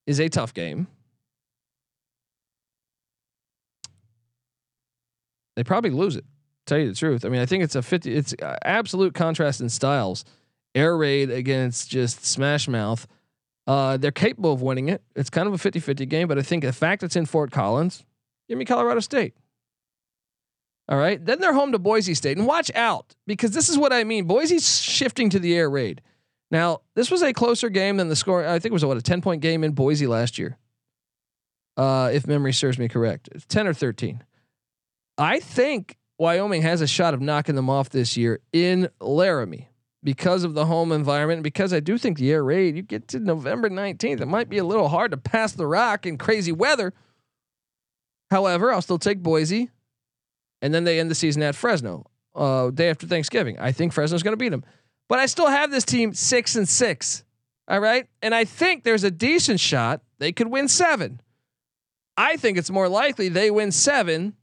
is 0.07 0.20
a 0.20 0.29
tough 0.29 0.53
game. 0.53 0.87
They 5.57 5.64
probably 5.64 5.90
lose 5.90 6.16
it. 6.16 6.24
Tell 6.66 6.79
you 6.79 6.88
the 6.88 6.94
truth. 6.94 7.24
I 7.24 7.29
mean, 7.29 7.40
I 7.40 7.46
think 7.46 7.62
it's 7.62 7.74
a 7.74 7.83
fifty. 7.83 8.14
It's 8.14 8.35
absolute 8.62 9.14
contrast 9.14 9.61
in 9.61 9.68
styles. 9.68 10.24
Air 10.74 10.96
raid 10.96 11.31
against 11.31 11.88
just 11.88 12.24
Smash 12.27 12.68
Mouth. 12.68 13.07
Uh, 13.66 13.96
they're 13.96 14.11
capable 14.11 14.53
of 14.53 14.61
winning 14.61 14.88
it. 14.88 15.03
It's 15.16 15.31
kind 15.31 15.46
of 15.48 15.55
a 15.55 15.59
50 15.59 15.81
50 15.81 16.05
game, 16.07 16.29
but 16.29 16.38
I 16.38 16.42
think 16.42 16.64
the 16.64 16.72
fact 16.72 17.03
it's 17.03 17.16
in 17.16 17.24
Fort 17.24 17.50
Collins, 17.50 18.05
give 18.48 18.59
me 18.59 18.64
Colorado 18.64 19.00
State. 19.00 19.35
All 20.88 20.99
right. 20.99 21.25
Then 21.25 21.40
they're 21.40 21.55
home 21.55 21.73
to 21.73 21.79
Boise 21.79 22.14
State. 22.14 22.37
And 22.37 22.47
watch 22.47 22.70
out 22.75 23.14
because 23.27 23.53
this 23.53 23.68
is 23.68 23.79
what 23.79 23.92
I 23.92 24.05
mean. 24.05 24.27
Boise's 24.27 24.81
shifting 24.81 25.31
to 25.31 25.38
the 25.38 25.57
air 25.57 25.70
raid. 25.70 26.03
Now, 26.51 26.83
this 26.94 27.11
was 27.11 27.23
a 27.23 27.33
closer 27.33 27.70
game 27.70 27.97
than 27.97 28.09
the 28.09 28.16
score. 28.16 28.47
I 28.47 28.59
think 28.59 28.70
it 28.70 28.75
was 28.75 28.85
what, 28.85 28.97
a 28.97 29.03
10 29.03 29.23
point 29.23 29.40
game 29.40 29.64
in 29.64 29.73
Boise 29.73 30.07
last 30.07 30.38
year. 30.38 30.59
Uh, 31.77 32.11
if 32.12 32.27
memory 32.27 32.53
serves 32.53 32.79
me 32.79 32.88
correct. 32.88 33.29
It's 33.33 33.47
10 33.47 33.66
or 33.66 33.75
13. 33.75 34.23
I 35.18 35.40
think 35.40 35.97
Wyoming 36.18 36.62
has 36.62 36.81
a 36.81 36.87
shot 36.87 37.14
of 37.14 37.20
knocking 37.20 37.55
them 37.55 37.70
off 37.70 37.88
this 37.88 38.16
year 38.16 38.40
in 38.53 38.88
Laramie 39.01 39.68
because 40.03 40.44
of 40.44 40.55
the 40.55 40.66
home 40.66 40.92
environment, 40.92 41.42
because 41.42 41.73
I 41.73 41.81
do 41.81 41.97
think 41.99 42.18
the 42.18 42.31
air 42.31 42.44
raid, 42.44 42.77
you 42.77 42.83
get 42.83 43.09
to 43.09 43.18
November 43.18 43.70
19th, 43.70 44.20
it 44.20 44.29
might 44.29 44.49
be 44.49 44.59
a 44.59 44.64
little 44.64 44.88
hard 44.88 45.11
to 45.12 45.16
pass 45.16 45.53
the 45.53 45.66
rock 45.66 46.05
in 46.07 46.18
crazy 46.18 46.53
weather. 46.53 46.92
However, 48.31 48.73
I'll 48.73 48.83
still 48.83 48.99
take 48.99 49.23
Boise. 49.23 49.70
And 50.64 50.72
then 50.72 50.85
they 50.85 50.98
end 50.98 51.11
the 51.11 51.14
season 51.14 51.42
at 51.42 51.55
Fresno, 51.55 52.07
uh, 52.35 52.70
day 52.70 52.88
after 52.88 53.07
Thanksgiving. 53.07 53.59
I 53.59 53.70
think 53.70 53.92
Fresno's 53.92 54.22
going 54.22 54.33
to 54.33 54.38
beat 54.38 54.48
them. 54.48 54.64
But 55.11 55.18
I 55.18 55.27
still 55.27 55.48
have 55.48 55.70
this 55.70 55.85
team 55.85 56.14
six 56.14 56.57
and 56.57 56.66
six. 56.66 57.22
All 57.68 57.81
right. 57.81 58.07
And 58.22 58.35
I 58.35 58.46
think 58.46 58.83
there's 58.83 59.05
a 59.05 59.11
decent 59.11 59.61
shot 59.61 60.00
they 60.20 60.33
could 60.33 60.46
win 60.48 60.68
seven. 60.68 61.20
I 62.16 62.38
think 62.38 62.57
it's 62.57 62.70
more 62.70 62.88
likely 62.88 63.29
they 63.29 63.50
win 63.50 63.72
seven 63.72 64.37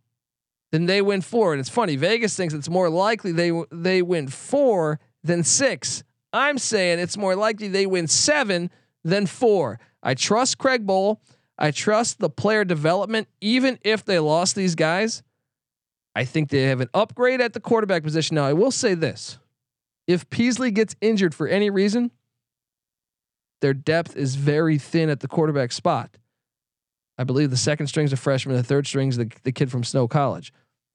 than 0.72 0.86
they 0.86 1.02
win 1.02 1.22
four. 1.22 1.54
And 1.54 1.60
it's 1.60 1.70
funny, 1.70 1.96
Vegas 1.96 2.36
thinks 2.36 2.54
it's 2.54 2.70
more 2.70 2.92
likely 2.92 3.32
they 3.32 3.52
they 3.72 4.04
win 4.04 4.28
four 4.28 5.00
than 5.24 5.44
six. 5.44 6.04
I'm 6.32 6.60
saying 6.60 7.00
it's 7.00 7.18
more 7.18 7.36
likely 7.36 7.68
they 7.68 7.88
win 7.88 8.08
seven 8.08 8.70
than 9.04 9.26
four. 9.26 9.80
I 10.04 10.14
trust 10.14 10.60
Craig 10.60 10.86
Bohl. 10.86 11.18
I 11.58 11.72
trust 11.72 12.20
the 12.20 12.30
player 12.30 12.64
development, 12.64 13.28
even 13.42 13.80
if 13.84 14.06
they 14.06 14.20
lost 14.20 14.56
these 14.56 14.76
guys. 14.76 15.24
I 16.16 16.26
think 16.26 16.50
they 16.50 16.64
have 16.64 16.82
an 16.82 16.90
upgrade 16.94 17.42
at 17.42 17.54
the 17.54 17.60
quarterback 17.60 18.04
position. 18.04 18.36
Now, 18.36 18.46
I 18.46 18.54
will 18.54 18.72
say 18.72 18.94
this 18.94 19.38
if 20.08 20.30
Peasley 20.30 20.72
gets 20.72 20.96
injured 21.02 21.34
for 21.34 21.48
any 21.48 21.70
reason, 21.70 22.12
their 23.62 23.74
depth 23.74 24.18
is 24.18 24.36
very 24.36 24.78
thin 24.78 25.10
at 25.10 25.20
the 25.20 25.28
quarterback 25.28 25.72
spot. 25.72 26.18
I 27.18 27.24
believe 27.24 27.50
the 27.50 27.58
second 27.58 27.88
string's 27.88 28.12
a 28.12 28.18
freshman, 28.18 28.56
the 28.56 28.64
third 28.64 28.88
string's 28.88 29.18
the, 29.18 29.32
the 29.44 29.52
kid 29.52 29.72
from 29.72 29.84
Snow 29.84 30.08
College. 30.08 30.52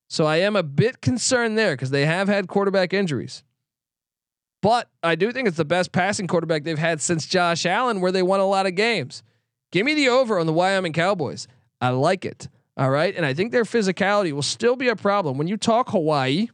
So 0.09 0.26
I 0.26 0.37
am 0.38 0.57
a 0.57 0.62
bit 0.62 1.00
concerned 1.00 1.57
there 1.57 1.74
because 1.74 1.90
they 1.90 2.07
have 2.07 2.29
had 2.29 2.48
quarterback 2.48 2.92
injuries. 2.92 3.42
But 4.62 4.88
I 5.02 5.14
do 5.14 5.33
think 5.33 5.46
it's 5.46 5.57
the 5.57 5.64
best 5.64 5.92
passing 5.92 6.26
quarterback 6.26 6.64
they've 6.64 6.79
had 6.79 7.00
since 7.00 7.26
Josh 7.26 7.66
Allen, 7.66 8.00
where 8.00 8.12
they 8.12 8.22
won 8.22 8.40
a 8.40 8.46
lot 8.46 8.66
of 8.66 8.74
games. 8.74 9.22
Give 9.70 9.85
me 9.85 9.94
the 9.94 10.09
over 10.09 10.38
on 10.38 10.46
the 10.46 10.52
Wyoming 10.52 10.92
Cowboys. 10.92 11.46
I 11.81 11.90
like 11.90 12.24
it. 12.24 12.48
All 12.77 12.91
right. 12.91 13.15
And 13.15 13.25
I 13.25 13.33
think 13.33 13.53
their 13.53 13.65
physicality 13.65 14.33
will 14.33 14.43
still 14.43 14.77
be 14.77 14.89
a 14.89 14.97
problem. 14.97 15.39
When 15.39 15.49
you 15.49 15.57
talk 15.57 15.91
Hawaii, 15.91 16.49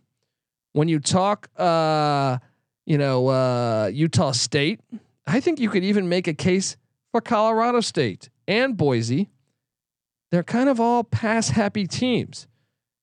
when 0.73 0.89
you 0.89 1.01
talk, 1.01 1.49
uh, 1.57 2.39
you 2.87 2.97
know, 2.97 3.29
uh, 3.29 3.91
Utah 3.93 4.33
State, 4.33 4.81
I 5.27 5.41
think 5.41 5.59
you 5.59 5.69
could 5.69 5.85
even 5.85 6.09
make 6.09 6.29
a 6.29 6.35
case 6.35 6.77
for 7.11 7.21
Colorado 7.21 7.81
State 7.81 8.31
and 8.47 8.77
Boise. 8.77 9.31
They're 10.31 10.43
kind 10.43 10.69
of 10.69 10.81
all 10.81 11.05
pass 11.05 11.51
happy 11.51 11.87
teams. 11.87 12.47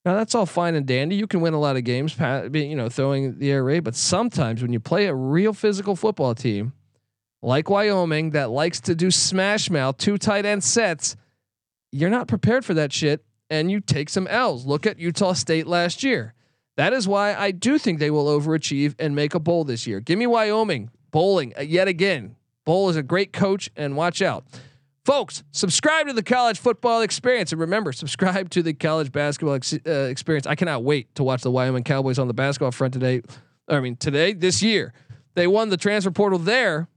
Now 0.06 0.16
that's 0.16 0.34
all 0.34 0.46
fine 0.46 0.76
and 0.76 0.86
dandy. 0.86 1.16
You 1.16 1.28
can 1.28 1.42
win 1.42 1.54
a 1.54 1.60
lot 1.60 1.76
of 1.76 1.84
games, 1.84 2.18
you 2.18 2.76
know, 2.76 2.90
throwing 2.90 3.38
the 3.38 3.52
air 3.52 3.64
raid. 3.64 3.84
But 3.84 3.96
sometimes 3.96 4.62
when 4.62 4.74
you 4.74 4.80
play 4.80 5.08
a 5.08 5.14
real 5.14 5.54
physical 5.54 5.96
football 5.96 6.34
team, 6.34 6.74
like 7.42 7.70
Wyoming 7.70 8.32
that 8.32 8.50
likes 8.50 8.80
to 8.82 8.96
do 8.96 9.12
smash 9.12 9.70
mouth, 9.70 9.98
two 9.98 10.18
tight 10.18 10.46
end 10.46 10.64
sets, 10.64 11.16
you're 11.92 12.10
not 12.10 12.28
prepared 12.28 12.66
for 12.66 12.74
that 12.76 12.94
shit 12.94 13.24
and 13.50 13.72
you 13.72 13.80
take 13.80 14.10
some 14.10 14.28
L's. 14.28 14.66
Look 14.66 14.86
at 14.86 15.00
Utah 15.00 15.34
State 15.34 15.68
last 15.68 16.04
year. 16.04 16.34
That 16.78 16.94
is 16.94 17.08
why 17.08 17.36
I 17.36 17.52
do 17.52 17.78
think 17.78 18.00
they 18.00 18.12
will 18.12 18.28
overachieve 18.28 18.96
and 19.00 19.16
make 19.16 19.36
a 19.36 19.40
bowl 19.40 19.64
this 19.64 19.86
year. 19.86 20.00
Give 20.00 20.18
me 20.18 20.28
Wyoming 20.28 20.92
bowling 21.12 21.54
uh, 21.58 21.62
yet 21.62 21.88
again. 21.88 22.36
Bohl 22.66 22.90
is 22.90 22.96
a 22.96 23.04
great 23.04 23.34
coach 23.34 23.70
and 23.76 23.98
watch 23.98 24.22
out. 24.22 24.46
Folks, 25.06 25.44
subscribe 25.52 26.08
to 26.08 26.14
the 26.14 26.24
college 26.24 26.60
football 26.60 27.02
experience. 27.02 27.52
And 27.52 27.60
remember, 27.60 27.92
subscribe 27.92 28.50
to 28.52 28.62
the 28.62 28.74
college 28.74 29.12
basketball 29.12 29.56
ex- 29.56 29.74
uh, 29.74 30.08
experience. 30.10 30.46
I 30.46 30.56
cannot 30.56 30.84
wait 30.84 31.14
to 31.16 31.24
watch 31.24 31.42
the 31.42 31.52
Wyoming 31.52 31.84
Cowboys 31.84 32.20
on 32.20 32.28
the 32.28 32.34
basketball 32.34 32.72
front 32.72 32.94
today. 32.94 33.24
I 33.68 33.80
mean, 33.80 33.96
today, 33.96 34.34
this 34.34 34.62
year. 34.62 34.94
They 35.36 35.48
won 35.48 35.70
the 35.70 35.78
transfer 35.78 36.12
portal 36.12 36.40
there. 36.40 36.88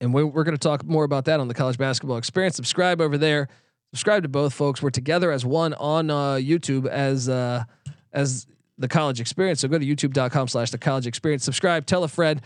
And 0.00 0.14
we're, 0.14 0.26
we're 0.26 0.44
going 0.44 0.56
to 0.56 0.58
talk 0.58 0.84
more 0.84 1.04
about 1.04 1.24
that 1.26 1.40
on 1.40 1.48
the 1.48 1.54
college 1.54 1.78
basketball 1.78 2.18
experience. 2.18 2.56
Subscribe 2.56 3.00
over 3.00 3.18
there. 3.18 3.48
Subscribe 3.92 4.22
to 4.22 4.28
both 4.28 4.52
folks. 4.52 4.82
We're 4.82 4.90
together 4.90 5.32
as 5.32 5.44
one 5.44 5.74
on 5.74 6.10
uh, 6.10 6.34
YouTube 6.34 6.86
as 6.86 7.28
uh, 7.28 7.64
as 8.12 8.46
the 8.76 8.88
college 8.88 9.20
experience. 9.20 9.60
So 9.60 9.68
go 9.68 9.78
to 9.78 9.84
youtube.com 9.84 10.48
slash 10.48 10.70
the 10.70 10.78
college 10.78 11.06
experience. 11.06 11.44
Subscribe, 11.44 11.86
tell 11.86 12.04
a 12.04 12.08
friend. 12.08 12.40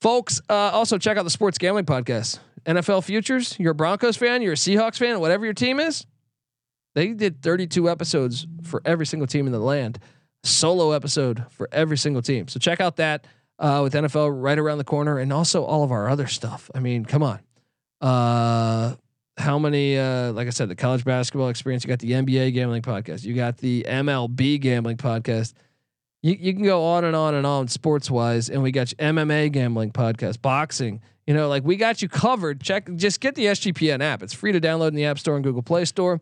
Folks, 0.00 0.40
uh, 0.48 0.54
also 0.54 0.98
check 0.98 1.16
out 1.16 1.24
the 1.24 1.30
sports 1.30 1.58
gambling 1.58 1.86
podcast. 1.86 2.38
NFL 2.66 3.04
futures. 3.04 3.56
You're 3.58 3.72
a 3.72 3.74
Broncos 3.74 4.16
fan, 4.16 4.42
you're 4.42 4.52
a 4.52 4.56
Seahawks 4.56 4.98
fan, 4.98 5.18
whatever 5.20 5.44
your 5.44 5.54
team 5.54 5.80
is. 5.80 6.06
They 6.94 7.08
did 7.08 7.42
32 7.42 7.88
episodes 7.88 8.46
for 8.64 8.82
every 8.84 9.06
single 9.06 9.26
team 9.26 9.46
in 9.46 9.52
the 9.52 9.58
land, 9.58 9.98
solo 10.42 10.92
episode 10.92 11.44
for 11.50 11.68
every 11.72 11.96
single 11.96 12.22
team. 12.22 12.48
So 12.48 12.58
check 12.58 12.80
out 12.80 12.96
that 12.96 13.26
uh, 13.58 13.80
with 13.82 13.94
NFL 13.94 14.30
right 14.40 14.58
around 14.58 14.78
the 14.78 14.84
corner, 14.84 15.18
and 15.18 15.32
also 15.32 15.64
all 15.64 15.82
of 15.82 15.92
our 15.92 16.08
other 16.08 16.26
stuff. 16.26 16.70
I 16.74 16.80
mean, 16.80 17.04
come 17.04 17.22
on. 17.22 17.40
Uh, 18.00 18.94
how 19.36 19.58
many? 19.58 19.98
Uh, 19.98 20.32
like 20.32 20.46
I 20.46 20.50
said, 20.50 20.68
the 20.68 20.76
college 20.76 21.04
basketball 21.04 21.48
experience. 21.48 21.84
You 21.84 21.88
got 21.88 21.98
the 21.98 22.12
NBA 22.12 22.54
gambling 22.54 22.82
podcast. 22.82 23.24
You 23.24 23.34
got 23.34 23.58
the 23.58 23.84
MLB 23.88 24.60
gambling 24.60 24.96
podcast. 24.96 25.54
You, 26.22 26.36
you 26.38 26.52
can 26.52 26.64
go 26.64 26.84
on 26.84 27.04
and 27.04 27.14
on 27.14 27.34
and 27.34 27.46
on 27.46 27.68
sports 27.68 28.10
wise, 28.10 28.50
and 28.50 28.62
we 28.62 28.72
got 28.72 28.88
MMA 28.88 29.52
gambling 29.52 29.92
podcast, 29.92 30.42
boxing. 30.42 31.00
You 31.26 31.34
know, 31.34 31.48
like 31.48 31.64
we 31.64 31.76
got 31.76 32.00
you 32.02 32.08
covered. 32.08 32.60
Check, 32.60 32.88
just 32.96 33.20
get 33.20 33.34
the 33.34 33.46
SGPN 33.46 34.02
app. 34.02 34.22
It's 34.22 34.32
free 34.32 34.52
to 34.52 34.60
download 34.60 34.88
in 34.88 34.94
the 34.94 35.04
App 35.04 35.18
Store 35.18 35.36
and 35.36 35.44
Google 35.44 35.62
Play 35.62 35.84
Store. 35.84 36.20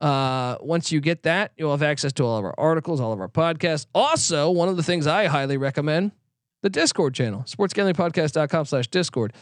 Uh, 0.00 0.56
once 0.60 0.92
you 0.92 1.00
get 1.00 1.22
that, 1.24 1.52
you'll 1.56 1.70
have 1.70 1.82
access 1.82 2.12
to 2.14 2.24
all 2.24 2.38
of 2.38 2.44
our 2.44 2.54
articles, 2.56 3.00
all 3.00 3.12
of 3.12 3.20
our 3.20 3.28
podcasts. 3.28 3.86
Also, 3.94 4.50
one 4.50 4.68
of 4.68 4.76
the 4.76 4.82
things 4.82 5.06
I 5.06 5.26
highly 5.26 5.56
recommend 5.56 6.12
the 6.66 6.70
Discord 6.70 7.14
channel, 7.14 7.44
sportsgamblingpodcast.com 7.46 8.64
slash 8.64 8.88
Discord. 8.88 9.32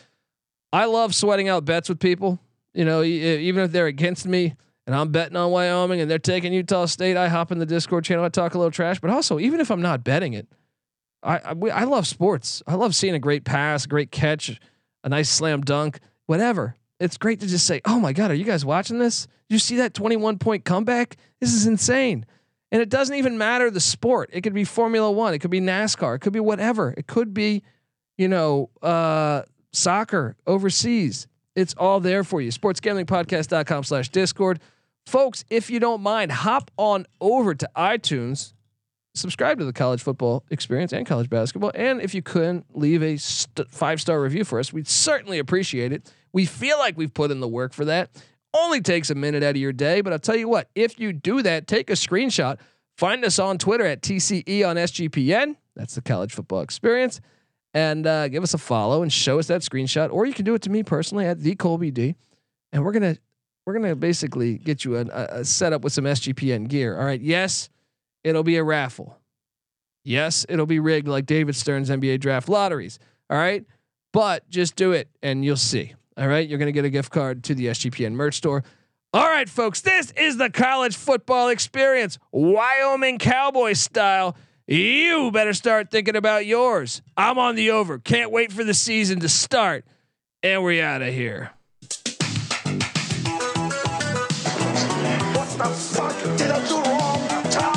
I 0.74 0.84
love 0.84 1.14
sweating 1.14 1.48
out 1.48 1.64
bets 1.64 1.88
with 1.88 1.98
people. 1.98 2.38
You 2.74 2.84
know, 2.84 3.02
even 3.02 3.64
if 3.64 3.72
they're 3.72 3.86
against 3.86 4.26
me 4.26 4.54
and 4.86 4.94
I'm 4.94 5.10
betting 5.10 5.36
on 5.36 5.50
Wyoming 5.50 6.02
and 6.02 6.10
they're 6.10 6.18
taking 6.18 6.52
Utah 6.52 6.84
State, 6.84 7.16
I 7.16 7.28
hop 7.28 7.50
in 7.50 7.58
the 7.58 7.64
Discord 7.64 8.04
channel. 8.04 8.24
I 8.26 8.28
talk 8.28 8.52
a 8.52 8.58
little 8.58 8.70
trash, 8.70 9.00
but 9.00 9.08
also 9.08 9.38
even 9.38 9.60
if 9.60 9.70
I'm 9.70 9.80
not 9.80 10.04
betting 10.04 10.34
it, 10.34 10.46
I 11.22 11.38
I, 11.38 11.54
I 11.70 11.84
love 11.84 12.06
sports. 12.06 12.62
I 12.66 12.74
love 12.74 12.94
seeing 12.94 13.14
a 13.14 13.18
great 13.18 13.44
pass, 13.44 13.86
a 13.86 13.88
great 13.88 14.10
catch, 14.10 14.60
a 15.02 15.08
nice 15.08 15.30
slam 15.30 15.62
dunk, 15.62 16.00
whatever. 16.26 16.76
It's 17.00 17.16
great 17.16 17.40
to 17.40 17.46
just 17.46 17.66
say, 17.66 17.80
"Oh 17.86 18.00
my 18.00 18.12
god, 18.12 18.32
are 18.32 18.34
you 18.34 18.44
guys 18.44 18.66
watching 18.66 18.98
this? 18.98 19.28
You 19.48 19.58
see 19.58 19.76
that 19.76 19.94
21 19.94 20.38
point 20.38 20.66
comeback? 20.66 21.16
This 21.40 21.54
is 21.54 21.66
insane." 21.66 22.26
And 22.74 22.82
it 22.82 22.88
doesn't 22.88 23.14
even 23.14 23.38
matter 23.38 23.70
the 23.70 23.78
sport. 23.78 24.30
It 24.32 24.40
could 24.40 24.52
be 24.52 24.64
Formula 24.64 25.08
1, 25.08 25.32
it 25.32 25.38
could 25.38 25.52
be 25.52 25.60
NASCAR, 25.60 26.16
it 26.16 26.18
could 26.18 26.32
be 26.32 26.40
whatever. 26.40 26.92
It 26.96 27.06
could 27.06 27.32
be, 27.32 27.62
you 28.18 28.26
know, 28.26 28.68
uh, 28.82 29.42
soccer 29.70 30.34
overseas. 30.44 31.28
It's 31.54 31.72
all 31.74 32.00
there 32.00 32.24
for 32.24 32.40
you. 32.40 32.50
Sportsgamblingpodcast.com 32.50 33.84
slash 33.84 34.08
Discord. 34.08 34.58
Folks, 35.06 35.44
if 35.50 35.70
you 35.70 35.78
don't 35.78 36.02
mind, 36.02 36.32
hop 36.32 36.72
on 36.76 37.06
over 37.20 37.54
to 37.54 37.70
iTunes, 37.76 38.54
subscribe 39.14 39.60
to 39.60 39.64
the 39.64 39.72
college 39.72 40.02
football 40.02 40.44
experience 40.50 40.92
and 40.92 41.06
college 41.06 41.30
basketball. 41.30 41.70
And 41.76 42.00
if 42.00 42.12
you 42.12 42.22
couldn't 42.22 42.66
leave 42.76 43.04
a 43.04 43.18
st- 43.18 43.70
five 43.70 44.00
star 44.00 44.20
review 44.20 44.42
for 44.42 44.58
us, 44.58 44.72
we'd 44.72 44.88
certainly 44.88 45.38
appreciate 45.38 45.92
it. 45.92 46.12
We 46.32 46.44
feel 46.44 46.78
like 46.78 46.96
we've 46.96 47.14
put 47.14 47.30
in 47.30 47.38
the 47.38 47.46
work 47.46 47.72
for 47.72 47.84
that. 47.84 48.10
Only 48.54 48.80
takes 48.80 49.10
a 49.10 49.16
minute 49.16 49.42
out 49.42 49.50
of 49.50 49.56
your 49.56 49.72
day, 49.72 50.00
but 50.00 50.12
I'll 50.12 50.18
tell 50.20 50.36
you 50.36 50.48
what, 50.48 50.70
if 50.76 51.00
you 51.00 51.12
do 51.12 51.42
that, 51.42 51.66
take 51.66 51.90
a 51.90 51.94
screenshot, 51.94 52.58
find 52.96 53.24
us 53.24 53.40
on 53.40 53.58
Twitter 53.58 53.84
at 53.84 54.00
TCE 54.00 54.66
on 54.66 54.76
SGPN. 54.76 55.56
That's 55.74 55.96
the 55.96 56.02
college 56.02 56.32
football 56.32 56.60
experience. 56.60 57.20
And 57.74 58.06
uh, 58.06 58.28
give 58.28 58.44
us 58.44 58.54
a 58.54 58.58
follow 58.58 59.02
and 59.02 59.12
show 59.12 59.40
us 59.40 59.48
that 59.48 59.62
screenshot, 59.62 60.12
or 60.12 60.24
you 60.24 60.32
can 60.32 60.44
do 60.44 60.54
it 60.54 60.62
to 60.62 60.70
me 60.70 60.84
personally 60.84 61.26
at 61.26 61.40
the 61.40 61.56
Colby 61.56 61.90
D, 61.90 62.14
and 62.72 62.84
we're 62.84 62.92
gonna 62.92 63.16
we're 63.66 63.74
gonna 63.74 63.96
basically 63.96 64.58
get 64.58 64.84
you 64.84 64.96
a, 64.96 65.00
a 65.00 65.44
setup 65.44 65.82
with 65.82 65.92
some 65.92 66.04
SGPN 66.04 66.68
gear. 66.68 66.96
All 66.96 67.04
right, 67.04 67.20
yes, 67.20 67.68
it'll 68.22 68.44
be 68.44 68.58
a 68.58 68.62
raffle. 68.62 69.18
Yes, 70.04 70.46
it'll 70.48 70.66
be 70.66 70.78
rigged 70.78 71.08
like 71.08 71.26
David 71.26 71.56
Stern's 71.56 71.90
NBA 71.90 72.20
draft 72.20 72.48
lotteries. 72.48 73.00
All 73.28 73.38
right, 73.38 73.64
but 74.12 74.48
just 74.48 74.76
do 74.76 74.92
it 74.92 75.08
and 75.20 75.44
you'll 75.44 75.56
see. 75.56 75.94
All 76.16 76.28
right, 76.28 76.48
you're 76.48 76.58
gonna 76.58 76.72
get 76.72 76.84
a 76.84 76.90
gift 76.90 77.10
card 77.10 77.42
to 77.44 77.54
the 77.54 77.66
SGPN 77.66 78.12
merch 78.12 78.36
store. 78.36 78.62
All 79.12 79.26
right, 79.26 79.48
folks, 79.48 79.80
this 79.80 80.12
is 80.12 80.36
the 80.36 80.48
college 80.48 80.96
football 80.96 81.48
experience, 81.48 82.18
Wyoming 82.30 83.18
Cowboy 83.18 83.72
style. 83.72 84.36
You 84.66 85.30
better 85.32 85.52
start 85.52 85.90
thinking 85.90 86.16
about 86.16 86.46
yours. 86.46 87.02
I'm 87.16 87.38
on 87.38 87.54
the 87.54 87.70
over. 87.70 87.98
Can't 87.98 88.30
wait 88.30 88.52
for 88.52 88.64
the 88.64 88.74
season 88.74 89.20
to 89.20 89.28
start. 89.28 89.84
And 90.42 90.62
we're 90.62 90.84
out 90.84 91.02
of 91.02 91.12
here. 91.12 91.50
What 95.34 95.48
the 95.58 95.64
fuck 95.64 96.38
did 96.38 96.50
I 96.50 96.66
do 96.68 96.76
wrong? 96.76 97.28
Tom? 97.50 97.74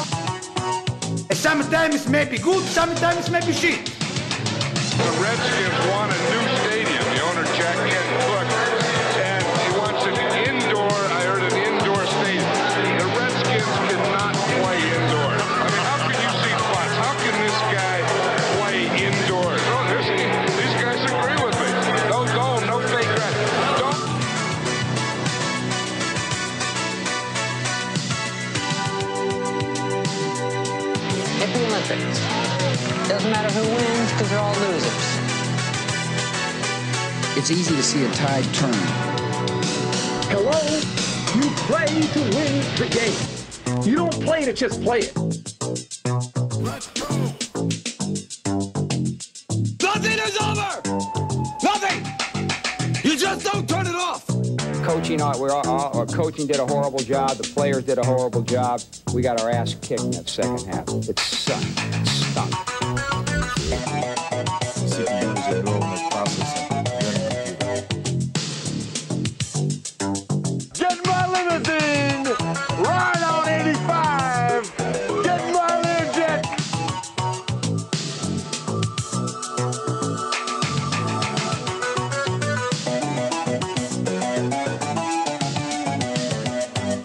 Sometimes 1.33 2.05
it 2.05 2.09
may 2.09 2.25
be 2.25 2.37
good, 2.37 2.63
sometimes 2.65 3.27
it 3.27 3.31
may 3.31 3.45
be 3.45 3.53
shit. 3.53 3.85
The 3.85 5.11
Redskins 5.21 5.87
want 5.91 6.11
a 6.11 6.17
new 6.29 6.56
who 33.57 33.75
wins 33.75 34.11
because 34.11 34.29
they're 34.29 34.39
all 34.39 34.53
losers. 34.55 35.17
It's 37.37 37.51
easy 37.51 37.75
to 37.75 37.83
see 37.83 38.03
a 38.03 38.11
tide 38.11 38.43
turn. 38.53 38.73
Hello? 40.29 40.57
You 41.35 41.49
play 41.65 41.85
to 41.85 42.19
win 42.35 42.53
the 42.77 42.87
game. 42.91 43.87
You 43.87 43.95
don't 43.95 44.13
play 44.23 44.45
to 44.45 44.53
just 44.53 44.81
play 44.83 44.99
it. 44.99 45.15
Let's 46.59 46.87
go! 46.99 47.07
Nothing 49.81 50.19
is 50.19 50.37
over! 50.41 50.71
Nothing! 51.63 51.99
You 53.03 53.17
just 53.17 53.45
don't 53.45 53.67
turn 53.67 53.87
it 53.87 53.95
off! 53.95 54.27
Coaching, 54.83 55.21
uh, 55.21 55.33
we're, 55.37 55.51
uh, 55.51 55.61
our 55.63 56.05
coaching 56.05 56.47
did 56.47 56.59
a 56.59 56.65
horrible 56.65 56.99
job. 56.99 57.37
The 57.37 57.43
players 57.43 57.85
did 57.85 57.97
a 57.97 58.05
horrible 58.05 58.41
job. 58.41 58.81
We 59.13 59.21
got 59.21 59.41
our 59.41 59.49
ass 59.49 59.75
kicked 59.81 60.01
in 60.01 60.11
that 60.11 60.29
second 60.29 60.65
half. 60.65 60.87
It 61.09 61.19
sucked. 61.19 61.65
It 61.65 62.07
stunk. 62.07 62.26